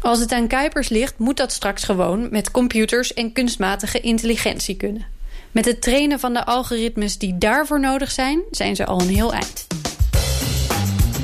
Als 0.00 0.18
het 0.18 0.32
aan 0.32 0.46
Kuipers 0.46 0.88
ligt, 0.88 1.18
moet 1.18 1.36
dat 1.36 1.52
straks 1.52 1.84
gewoon 1.84 2.28
met 2.30 2.50
computers 2.50 3.14
en 3.14 3.32
kunstmatige 3.32 4.00
intelligentie 4.00 4.76
kunnen. 4.76 5.06
Met 5.50 5.64
het 5.64 5.82
trainen 5.82 6.20
van 6.20 6.32
de 6.32 6.44
algoritmes 6.44 7.18
die 7.18 7.38
daarvoor 7.38 7.80
nodig 7.80 8.10
zijn, 8.10 8.42
zijn 8.50 8.76
ze 8.76 8.86
al 8.86 9.00
een 9.00 9.14
heel 9.14 9.32
eind. 9.32 9.66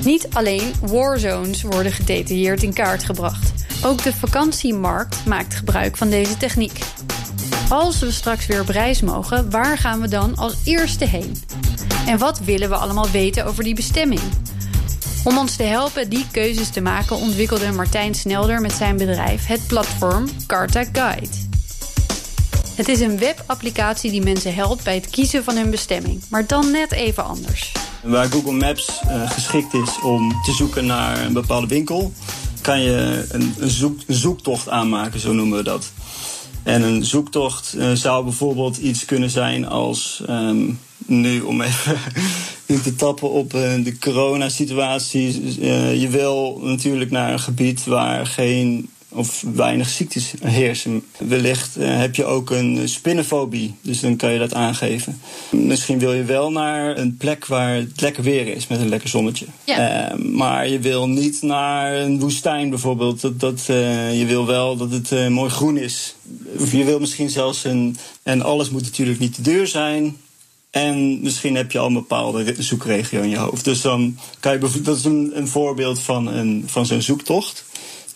Niet 0.04 0.28
alleen 0.32 0.72
warzones 0.80 1.62
worden 1.62 1.92
gedetailleerd 1.92 2.62
in 2.62 2.72
kaart 2.72 3.04
gebracht. 3.04 3.66
Ook 3.84 4.02
de 4.02 4.12
vakantiemarkt 4.12 5.24
maakt 5.24 5.54
gebruik 5.54 5.96
van 5.96 6.10
deze 6.10 6.36
techniek. 6.36 6.78
Als 7.68 7.98
we 7.98 8.10
straks 8.10 8.46
weer 8.46 8.60
op 8.60 8.68
reis 8.68 9.00
mogen, 9.00 9.50
waar 9.50 9.78
gaan 9.78 10.00
we 10.00 10.08
dan 10.08 10.36
als 10.36 10.54
eerste 10.64 11.04
heen? 11.04 11.42
En 12.06 12.18
wat 12.18 12.38
willen 12.38 12.68
we 12.68 12.74
allemaal 12.74 13.10
weten 13.10 13.44
over 13.44 13.64
die 13.64 13.74
bestemming? 13.74 14.20
Om 15.24 15.38
ons 15.38 15.56
te 15.56 15.62
helpen 15.62 16.08
die 16.08 16.26
keuzes 16.30 16.70
te 16.70 16.80
maken 16.80 17.16
ontwikkelde 17.16 17.72
Martijn 17.72 18.14
Snelder 18.14 18.60
met 18.60 18.72
zijn 18.72 18.96
bedrijf 18.96 19.46
het 19.46 19.66
platform 19.66 20.28
Carta 20.46 20.84
Guide. 20.92 21.28
Het 22.74 22.88
is 22.88 23.00
een 23.00 23.18
webapplicatie 23.18 24.10
die 24.10 24.22
mensen 24.22 24.54
helpt 24.54 24.84
bij 24.84 24.94
het 24.94 25.10
kiezen 25.10 25.44
van 25.44 25.56
hun 25.56 25.70
bestemming, 25.70 26.22
maar 26.28 26.46
dan 26.46 26.70
net 26.70 26.92
even 26.92 27.24
anders. 27.24 27.72
Waar 28.02 28.30
Google 28.30 28.52
Maps 28.52 29.00
uh, 29.04 29.30
geschikt 29.30 29.74
is 29.74 30.00
om 30.02 30.42
te 30.42 30.52
zoeken 30.52 30.86
naar 30.86 31.24
een 31.24 31.32
bepaalde 31.32 31.66
winkel, 31.66 32.12
kan 32.60 32.82
je 32.82 33.26
een 33.28 33.54
zoektocht 34.06 34.68
aanmaken, 34.68 35.20
zo 35.20 35.32
noemen 35.32 35.58
we 35.58 35.64
dat. 35.64 35.92
En 36.68 36.82
een 36.82 37.04
zoektocht 37.04 37.74
uh, 37.76 37.92
zou 37.92 38.24
bijvoorbeeld 38.24 38.76
iets 38.76 39.04
kunnen 39.04 39.30
zijn 39.30 39.66
als 39.66 40.22
um, 40.28 40.78
nu 41.06 41.40
om 41.40 41.60
even 41.60 41.96
in 42.66 42.82
te 42.82 42.94
tappen 42.94 43.30
op 43.30 43.54
uh, 43.54 43.84
de 43.84 43.98
coronasituatie. 43.98 45.58
Uh, 45.60 46.00
je 46.00 46.08
wil 46.08 46.60
natuurlijk 46.62 47.10
naar 47.10 47.32
een 47.32 47.40
gebied 47.40 47.84
waar 47.84 48.26
geen 48.26 48.90
of 49.08 49.44
weinig 49.54 49.88
ziektes 49.88 50.32
heersen. 50.44 51.04
Wellicht 51.18 51.76
uh, 51.76 51.98
heb 51.98 52.14
je 52.14 52.24
ook 52.24 52.50
een 52.50 52.88
spinnenfobie, 52.88 53.74
dus 53.80 54.00
dan 54.00 54.16
kan 54.16 54.32
je 54.32 54.38
dat 54.38 54.54
aangeven. 54.54 55.20
Misschien 55.50 55.98
wil 55.98 56.12
je 56.12 56.24
wel 56.24 56.52
naar 56.52 56.98
een 56.98 57.16
plek 57.16 57.46
waar 57.46 57.74
het 57.74 58.00
lekker 58.00 58.22
weer 58.22 58.46
is 58.46 58.66
met 58.66 58.80
een 58.80 58.88
lekker 58.88 59.08
zonnetje. 59.08 59.46
Ja. 59.64 60.16
maar 60.32 60.68
je 60.68 60.78
wil 60.78 61.08
niet 61.08 61.42
naar 61.42 61.96
een 61.96 62.20
woestijn 62.20 62.70
bijvoorbeeld. 62.70 63.20
Dat, 63.20 63.40
dat, 63.40 63.64
je 64.12 64.24
wil 64.26 64.46
wel 64.46 64.76
dat 64.76 64.90
het 64.90 65.28
mooi 65.28 65.50
groen 65.50 65.76
is. 65.76 66.14
Of 66.58 66.72
je 66.72 66.84
wil 66.84 66.98
misschien 66.98 67.30
zelfs 67.30 67.64
een. 67.64 67.96
En 68.22 68.42
alles 68.42 68.70
moet 68.70 68.82
natuurlijk 68.82 69.18
niet 69.18 69.34
te 69.34 69.42
duur 69.42 69.66
zijn. 69.66 70.16
En 70.70 71.20
misschien 71.22 71.56
heb 71.56 71.72
je 71.72 71.78
al 71.78 71.86
een 71.86 71.92
bepaalde 71.92 72.54
zoekregio 72.58 73.22
in 73.22 73.28
je 73.28 73.36
hoofd. 73.36 73.64
Dus 73.64 73.80
dan 73.80 74.16
kan 74.40 74.52
je 74.52 74.58
dat 74.82 74.96
is 74.96 75.04
een, 75.04 75.30
een 75.34 75.48
voorbeeld 75.48 76.00
van, 76.00 76.26
een, 76.26 76.64
van 76.66 76.86
zo'n 76.86 77.02
zoektocht. 77.02 77.64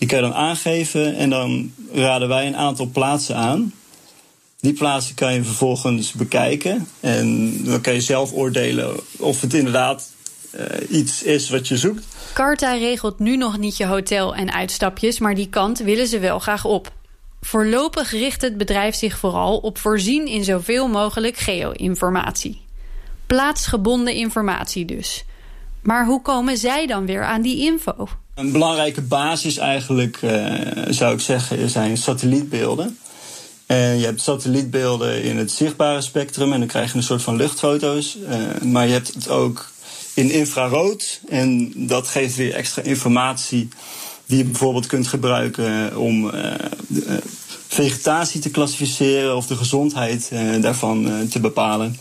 Die 0.03 0.11
kan 0.11 0.21
je 0.21 0.29
dan 0.29 0.37
aangeven 0.37 1.17
en 1.17 1.31
dan 1.31 1.73
raden 1.93 2.29
wij 2.29 2.47
een 2.47 2.57
aantal 2.57 2.87
plaatsen 2.87 3.37
aan. 3.37 3.73
Die 4.61 4.73
plaatsen 4.73 5.15
kan 5.15 5.35
je 5.35 5.45
vervolgens 5.45 6.13
bekijken. 6.13 6.89
En 7.01 7.57
dan 7.65 7.81
kan 7.81 7.95
je 7.95 8.01
zelf 8.01 8.33
oordelen 8.33 9.01
of 9.19 9.41
het 9.41 9.55
inderdaad 9.55 10.13
uh, 10.55 10.99
iets 10.99 11.23
is 11.23 11.51
wat 11.51 11.69
je 11.69 11.77
zoekt. 11.77 12.05
Carta 12.33 12.73
regelt 12.73 13.19
nu 13.19 13.37
nog 13.37 13.59
niet 13.59 13.77
je 13.77 13.87
hotel 13.87 14.35
en 14.35 14.53
uitstapjes, 14.53 15.19
maar 15.19 15.35
die 15.35 15.49
kant 15.49 15.79
willen 15.79 16.07
ze 16.07 16.19
wel 16.19 16.39
graag 16.39 16.65
op. 16.65 16.93
Voorlopig 17.41 18.11
richt 18.11 18.43
het 18.43 18.57
bedrijf 18.57 18.95
zich 18.95 19.19
vooral 19.19 19.59
op 19.59 19.79
voorzien 19.79 20.27
in 20.27 20.45
zoveel 20.45 20.89
mogelijk 20.89 21.37
geo-informatie. 21.37 22.61
Plaatsgebonden 23.27 24.15
informatie 24.15 24.85
dus. 24.85 25.25
Maar 25.83 26.07
hoe 26.07 26.23
komen 26.23 26.59
zij 26.59 26.87
dan 26.87 27.07
weer 27.07 27.25
aan 27.25 27.43
die 27.43 27.59
info? 27.59 28.09
Een 28.35 28.53
belangrijke 28.53 29.03
basis 29.03 29.57
eigenlijk, 29.57 30.23
uh, 30.23 30.55
zou 30.89 31.15
ik 31.15 31.21
zeggen, 31.21 31.71
zijn 31.71 31.97
satellietbeelden. 31.97 32.99
En 33.67 33.99
je 33.99 34.05
hebt 34.05 34.21
satellietbeelden 34.21 35.23
in 35.23 35.39
het 35.39 35.51
zichtbare 35.51 36.01
spectrum 36.01 36.53
en 36.53 36.59
dan 36.59 36.69
krijg 36.69 36.91
je 36.91 36.97
een 36.97 37.05
soort 37.05 37.23
van 37.23 37.37
luchtfoto's. 37.37 38.17
Uh, 38.17 38.71
maar 38.71 38.87
je 38.87 38.93
hebt 38.93 39.15
het 39.15 39.29
ook 39.29 39.71
in 40.15 40.31
infrarood 40.31 41.21
en 41.29 41.73
dat 41.77 42.09
geeft 42.09 42.37
weer 42.37 42.55
extra 42.55 42.83
informatie 42.83 43.69
die 44.27 44.39
je 44.39 44.45
bijvoorbeeld 44.45 44.87
kunt 44.87 45.07
gebruiken 45.07 45.97
om 45.99 46.31
vegetatie 47.69 48.41
te 48.41 48.51
klassificeren 48.51 49.37
of 49.37 49.47
de 49.47 49.57
gezondheid 49.57 50.31
daarvan 50.61 51.29
te 51.31 51.41
bepalen. 51.41 51.97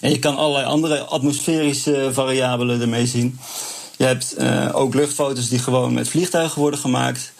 En 0.00 0.10
je 0.10 0.18
kan 0.18 0.36
allerlei 0.36 0.66
andere 0.66 0.98
atmosferische 0.98 2.10
variabelen 2.12 2.80
ermee 2.80 3.06
zien. 3.06 3.38
Je 3.96 4.04
hebt 4.04 4.34
uh, 4.38 4.68
ook 4.72 4.94
luchtfoto's 4.94 5.48
die 5.48 5.58
gewoon 5.58 5.94
met 5.94 6.08
vliegtuigen 6.08 6.60
worden 6.60 6.80
gemaakt. 6.80 7.32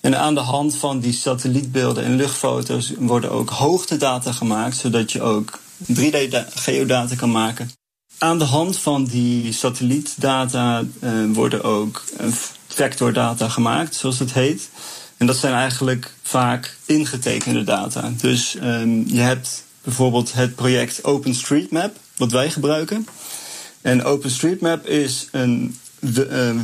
En 0.00 0.18
aan 0.18 0.34
de 0.34 0.40
hand 0.40 0.76
van 0.76 1.00
die 1.00 1.12
satellietbeelden 1.12 2.04
en 2.04 2.16
luchtfoto's 2.16 2.92
worden 2.98 3.30
ook 3.30 3.50
hoogtedata 3.50 4.32
gemaakt, 4.32 4.76
zodat 4.76 5.12
je 5.12 5.22
ook 5.22 5.58
3D-geodata 5.92 7.14
kan 7.16 7.30
maken. 7.30 7.70
Aan 8.18 8.38
de 8.38 8.44
hand 8.44 8.78
van 8.78 9.04
die 9.04 9.52
satellietdata 9.52 10.84
uh, 11.00 11.10
worden 11.34 11.62
ook 11.62 12.04
uh, 12.20 12.26
vectordata 12.66 13.48
gemaakt, 13.48 13.94
zoals 13.94 14.18
het 14.18 14.32
heet. 14.32 14.70
En 15.16 15.26
dat 15.26 15.36
zijn 15.36 15.54
eigenlijk 15.54 16.14
vaak 16.22 16.76
ingetekende 16.84 17.64
data. 17.64 18.12
Dus 18.20 18.56
um, 18.62 19.04
je 19.06 19.20
hebt 19.20 19.64
bijvoorbeeld 19.82 20.32
het 20.32 20.54
project 20.54 21.04
OpenStreetMap, 21.04 21.96
wat 22.16 22.32
wij 22.32 22.50
gebruiken. 22.50 23.06
En 23.80 24.04
OpenStreetMap 24.04 24.86
is 24.86 25.28
een 25.30 25.76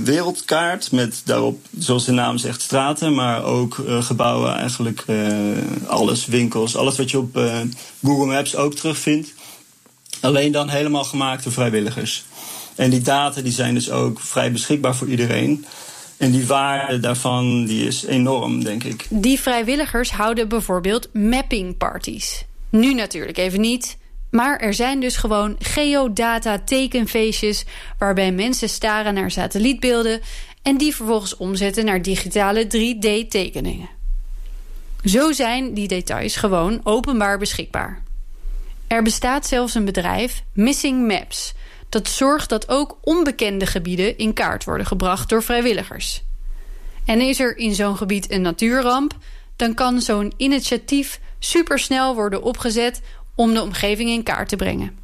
wereldkaart 0.05 0.93
met 0.93 1.23
daarop, 1.25 1.67
zoals 1.79 2.05
de 2.05 2.13
naam 2.13 2.39
zegt, 2.39 2.61
straten, 2.61 3.15
maar 3.15 3.45
ook 3.45 3.77
uh, 3.77 4.03
gebouwen, 4.03 4.55
eigenlijk 4.55 5.05
uh, 5.07 5.57
alles, 5.87 6.27
winkels, 6.27 6.77
alles 6.77 6.97
wat 6.97 7.11
je 7.11 7.19
op 7.19 7.37
uh, 7.37 7.61
Google 8.03 8.27
Maps 8.27 8.57
ook 8.57 8.75
terugvindt. 8.75 9.33
Alleen 10.21 10.53
dan 10.53 10.69
helemaal 10.69 11.05
gemaakt 11.05 11.45
door 11.45 11.53
vrijwilligers. 11.53 12.25
En 12.75 12.91
die 12.91 13.01
data 13.01 13.41
die 13.41 13.53
zijn 13.53 13.75
dus 13.75 13.91
ook 13.91 14.21
vrij 14.21 14.53
beschikbaar 14.53 14.97
voor 14.97 15.09
iedereen. 15.09 15.65
En 16.17 16.31
die 16.31 16.47
waarde 16.47 17.01
daarvan 17.01 17.65
die 17.65 17.87
is 17.87 18.05
enorm, 18.05 18.65
denk 18.65 18.85
ik. 18.85 19.07
Die 19.09 19.41
vrijwilligers 19.41 20.11
houden 20.11 20.49
bijvoorbeeld 20.49 21.09
mapping 21.13 21.77
parties. 21.77 22.45
Nu 22.71 22.95
natuurlijk 22.95 23.39
even 23.39 23.61
niet. 23.61 23.97
Maar 24.33 24.59
er 24.59 24.75
zijn 24.75 25.01
dus 25.01 25.17
gewoon 25.17 25.57
geodata 25.59 26.59
tekenfeestjes 26.59 27.65
waarbij 27.99 28.33
mensen 28.33 28.69
staren 28.69 29.15
naar 29.15 29.31
satellietbeelden 29.31 30.21
en 30.63 30.77
die 30.77 30.95
vervolgens 30.95 31.37
omzetten 31.37 31.85
naar 31.85 32.03
digitale 32.03 32.65
3D 32.65 33.29
tekeningen. 33.29 33.89
Zo 35.05 35.33
zijn 35.33 35.75
die 35.75 35.89
details 35.89 36.37
gewoon 36.37 36.81
openbaar 36.85 37.39
beschikbaar. 37.39 38.03
Er 38.87 39.03
bestaat 39.03 39.47
zelfs 39.47 39.75
een 39.75 39.85
bedrijf, 39.85 40.43
Missing 40.53 41.07
Maps, 41.07 41.55
dat 41.89 42.09
zorgt 42.09 42.49
dat 42.49 42.69
ook 42.69 42.99
onbekende 43.01 43.67
gebieden 43.67 44.19
in 44.19 44.33
kaart 44.33 44.65
worden 44.65 44.87
gebracht 44.87 45.29
door 45.29 45.43
vrijwilligers. 45.43 46.23
En 47.05 47.21
is 47.21 47.41
er 47.41 47.57
in 47.57 47.75
zo'n 47.75 47.97
gebied 47.97 48.31
een 48.31 48.43
natuurramp, 48.43 49.17
dan 49.57 49.75
kan 49.75 50.01
zo'n 50.01 50.33
initiatief 50.37 51.21
supersnel 51.39 52.15
worden 52.15 52.43
opgezet 52.43 53.01
om 53.35 53.55
de 53.55 53.63
omgeving 53.63 54.11
in 54.11 54.23
kaart 54.23 54.49
te 54.49 54.57
brengen. 54.57 55.01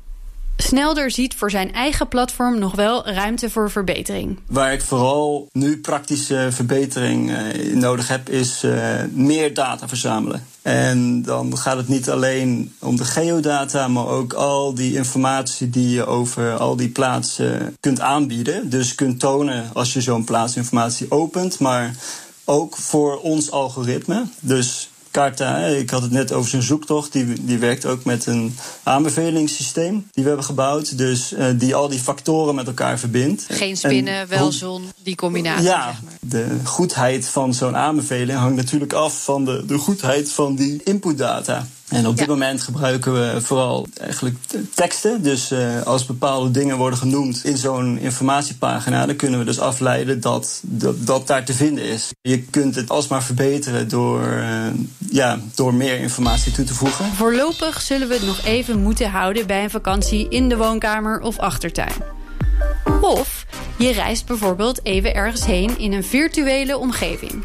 Snelder 0.60 1.10
ziet 1.10 1.34
voor 1.34 1.50
zijn 1.50 1.72
eigen 1.72 2.08
platform 2.08 2.58
nog 2.58 2.74
wel 2.74 3.08
ruimte 3.08 3.50
voor 3.50 3.70
verbetering. 3.70 4.38
Waar 4.46 4.72
ik 4.72 4.82
vooral 4.82 5.48
nu 5.52 5.80
praktische 5.80 6.48
verbetering 6.50 7.30
uh, 7.30 7.74
nodig 7.74 8.08
heb, 8.08 8.28
is 8.28 8.64
uh, 8.64 8.94
meer 9.10 9.54
data 9.54 9.88
verzamelen. 9.88 10.46
En 10.62 11.22
dan 11.22 11.58
gaat 11.58 11.76
het 11.76 11.88
niet 11.88 12.10
alleen 12.10 12.74
om 12.78 12.96
de 12.96 13.04
geodata, 13.04 13.88
maar 13.88 14.06
ook 14.06 14.32
al 14.32 14.74
die 14.74 14.94
informatie 14.94 15.70
die 15.70 15.90
je 15.90 16.06
over 16.06 16.56
al 16.56 16.76
die 16.76 16.88
plaatsen 16.88 17.76
kunt 17.80 18.00
aanbieden. 18.00 18.70
Dus 18.70 18.94
kunt 18.94 19.20
tonen 19.20 19.70
als 19.72 19.92
je 19.92 20.00
zo'n 20.00 20.24
plaatsinformatie 20.24 21.10
opent, 21.10 21.58
maar 21.58 21.96
ook 22.44 22.76
voor 22.76 23.20
ons 23.20 23.50
algoritme. 23.50 24.24
Dus 24.40 24.90
Carta, 25.18 25.56
ik 25.56 25.90
had 25.90 26.02
het 26.02 26.10
net 26.10 26.32
over 26.32 26.50
zijn 26.50 26.62
zoektocht. 26.62 27.12
Die, 27.12 27.44
die 27.44 27.58
werkt 27.58 27.86
ook 27.86 28.04
met 28.04 28.26
een 28.26 28.56
aanbevelingssysteem 28.82 30.08
die 30.10 30.22
we 30.22 30.28
hebben 30.28 30.46
gebouwd. 30.46 30.98
Dus 30.98 31.32
uh, 31.32 31.46
die 31.56 31.74
al 31.74 31.88
die 31.88 31.98
factoren 31.98 32.54
met 32.54 32.66
elkaar 32.66 32.98
verbindt. 32.98 33.46
Geen 33.48 33.76
spinnen, 33.76 34.14
en, 34.14 34.28
wel 34.28 34.52
zon, 34.52 34.92
die 35.02 35.14
combinatie. 35.14 35.64
Ja, 35.64 35.84
zeg 35.84 36.02
maar. 36.02 36.12
de 36.20 36.46
goedheid 36.64 37.26
van 37.28 37.54
zo'n 37.54 37.76
aanbeveling 37.76 38.38
hangt 38.38 38.56
natuurlijk 38.56 38.92
af 38.92 39.24
van 39.24 39.44
de, 39.44 39.64
de 39.66 39.78
goedheid 39.78 40.30
van 40.30 40.54
die 40.54 40.80
inputdata. 40.84 41.66
En 41.88 42.06
op 42.06 42.16
dit 42.16 42.26
ja. 42.26 42.32
moment 42.32 42.62
gebruiken 42.62 43.12
we 43.12 43.40
vooral 43.40 43.86
eigenlijk 44.00 44.36
teksten. 44.74 45.22
Dus 45.22 45.52
uh, 45.52 45.82
als 45.82 46.06
bepaalde 46.06 46.50
dingen 46.50 46.76
worden 46.76 46.98
genoemd 46.98 47.44
in 47.44 47.56
zo'n 47.56 47.98
informatiepagina, 47.98 49.06
dan 49.06 49.16
kunnen 49.16 49.38
we 49.38 49.44
dus 49.44 49.60
afleiden 49.60 50.20
dat, 50.20 50.60
dat 50.62 51.06
dat 51.06 51.26
daar 51.26 51.44
te 51.44 51.54
vinden 51.54 51.84
is. 51.84 52.10
Je 52.20 52.42
kunt 52.42 52.74
het 52.74 52.90
alsmaar 52.90 53.22
verbeteren 53.22 53.88
door, 53.88 54.22
uh, 54.22 54.66
ja, 55.10 55.38
door 55.54 55.74
meer 55.74 55.98
informatie 55.98 56.52
toe 56.52 56.64
te 56.64 56.74
voegen. 56.74 57.04
Voorlopig 57.04 57.80
zullen 57.80 58.08
we 58.08 58.14
het 58.14 58.26
nog 58.26 58.44
even 58.44 58.82
moeten 58.82 59.10
houden 59.10 59.46
bij 59.46 59.62
een 59.62 59.70
vakantie 59.70 60.28
in 60.28 60.48
de 60.48 60.56
woonkamer 60.56 61.20
of 61.20 61.38
achtertuin. 61.38 61.92
Of 63.00 63.46
je 63.78 63.92
reist 63.92 64.26
bijvoorbeeld 64.26 64.84
even 64.84 65.14
ergens 65.14 65.46
heen 65.46 65.78
in 65.78 65.92
een 65.92 66.04
virtuele 66.04 66.78
omgeving. 66.78 67.42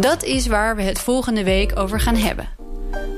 Dat 0.00 0.24
is 0.24 0.46
waar 0.46 0.76
we 0.76 0.82
het 0.82 0.98
volgende 0.98 1.44
week 1.44 1.78
over 1.78 2.00
gaan 2.00 2.16
hebben. 2.16 2.55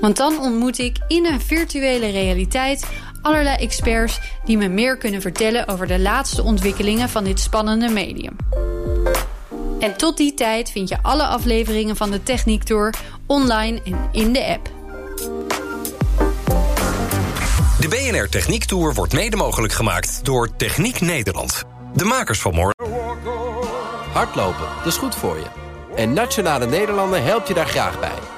Want 0.08 0.20
dan 0.20 0.40
ontmoet 0.40 0.78
ik 0.78 0.98
in 1.08 1.26
een 1.26 1.40
virtuele 1.40 2.10
realiteit 2.10 2.86
allerlei 3.22 3.56
experts 3.56 4.20
die 4.44 4.56
me 4.56 4.68
meer 4.68 4.96
kunnen 4.96 5.20
vertellen 5.20 5.68
over 5.68 5.86
de 5.86 5.98
laatste 5.98 6.42
ontwikkelingen 6.42 7.08
van 7.08 7.24
dit 7.24 7.40
spannende 7.40 7.88
medium. 7.88 8.36
En 9.80 9.96
tot 9.96 10.16
die 10.16 10.34
tijd 10.34 10.70
vind 10.70 10.88
je 10.88 11.02
alle 11.02 11.22
afleveringen 11.22 11.96
van 11.96 12.10
de 12.10 12.22
Techniek 12.22 12.62
Tour 12.62 12.94
online 13.26 13.80
en 13.84 14.08
in 14.12 14.32
de 14.32 14.46
app. 14.46 14.70
De 17.80 17.88
BNR 17.88 18.28
Techniek 18.28 18.64
Tour 18.64 18.94
wordt 18.94 19.12
mede 19.12 19.36
mogelijk 19.36 19.72
gemaakt 19.72 20.24
door 20.24 20.56
Techniek 20.56 21.00
Nederland. 21.00 21.64
De 21.94 22.04
makers 22.04 22.40
van 22.40 22.54
morgen. 22.54 22.86
Hardlopen, 24.12 24.66
dat 24.76 24.86
is 24.86 24.96
goed 24.96 25.14
voor 25.14 25.36
je. 25.36 25.46
En 25.96 26.12
Nationale 26.12 26.66
Nederlanden 26.66 27.24
helpt 27.24 27.48
je 27.48 27.54
daar 27.54 27.68
graag 27.68 28.00
bij. 28.00 28.37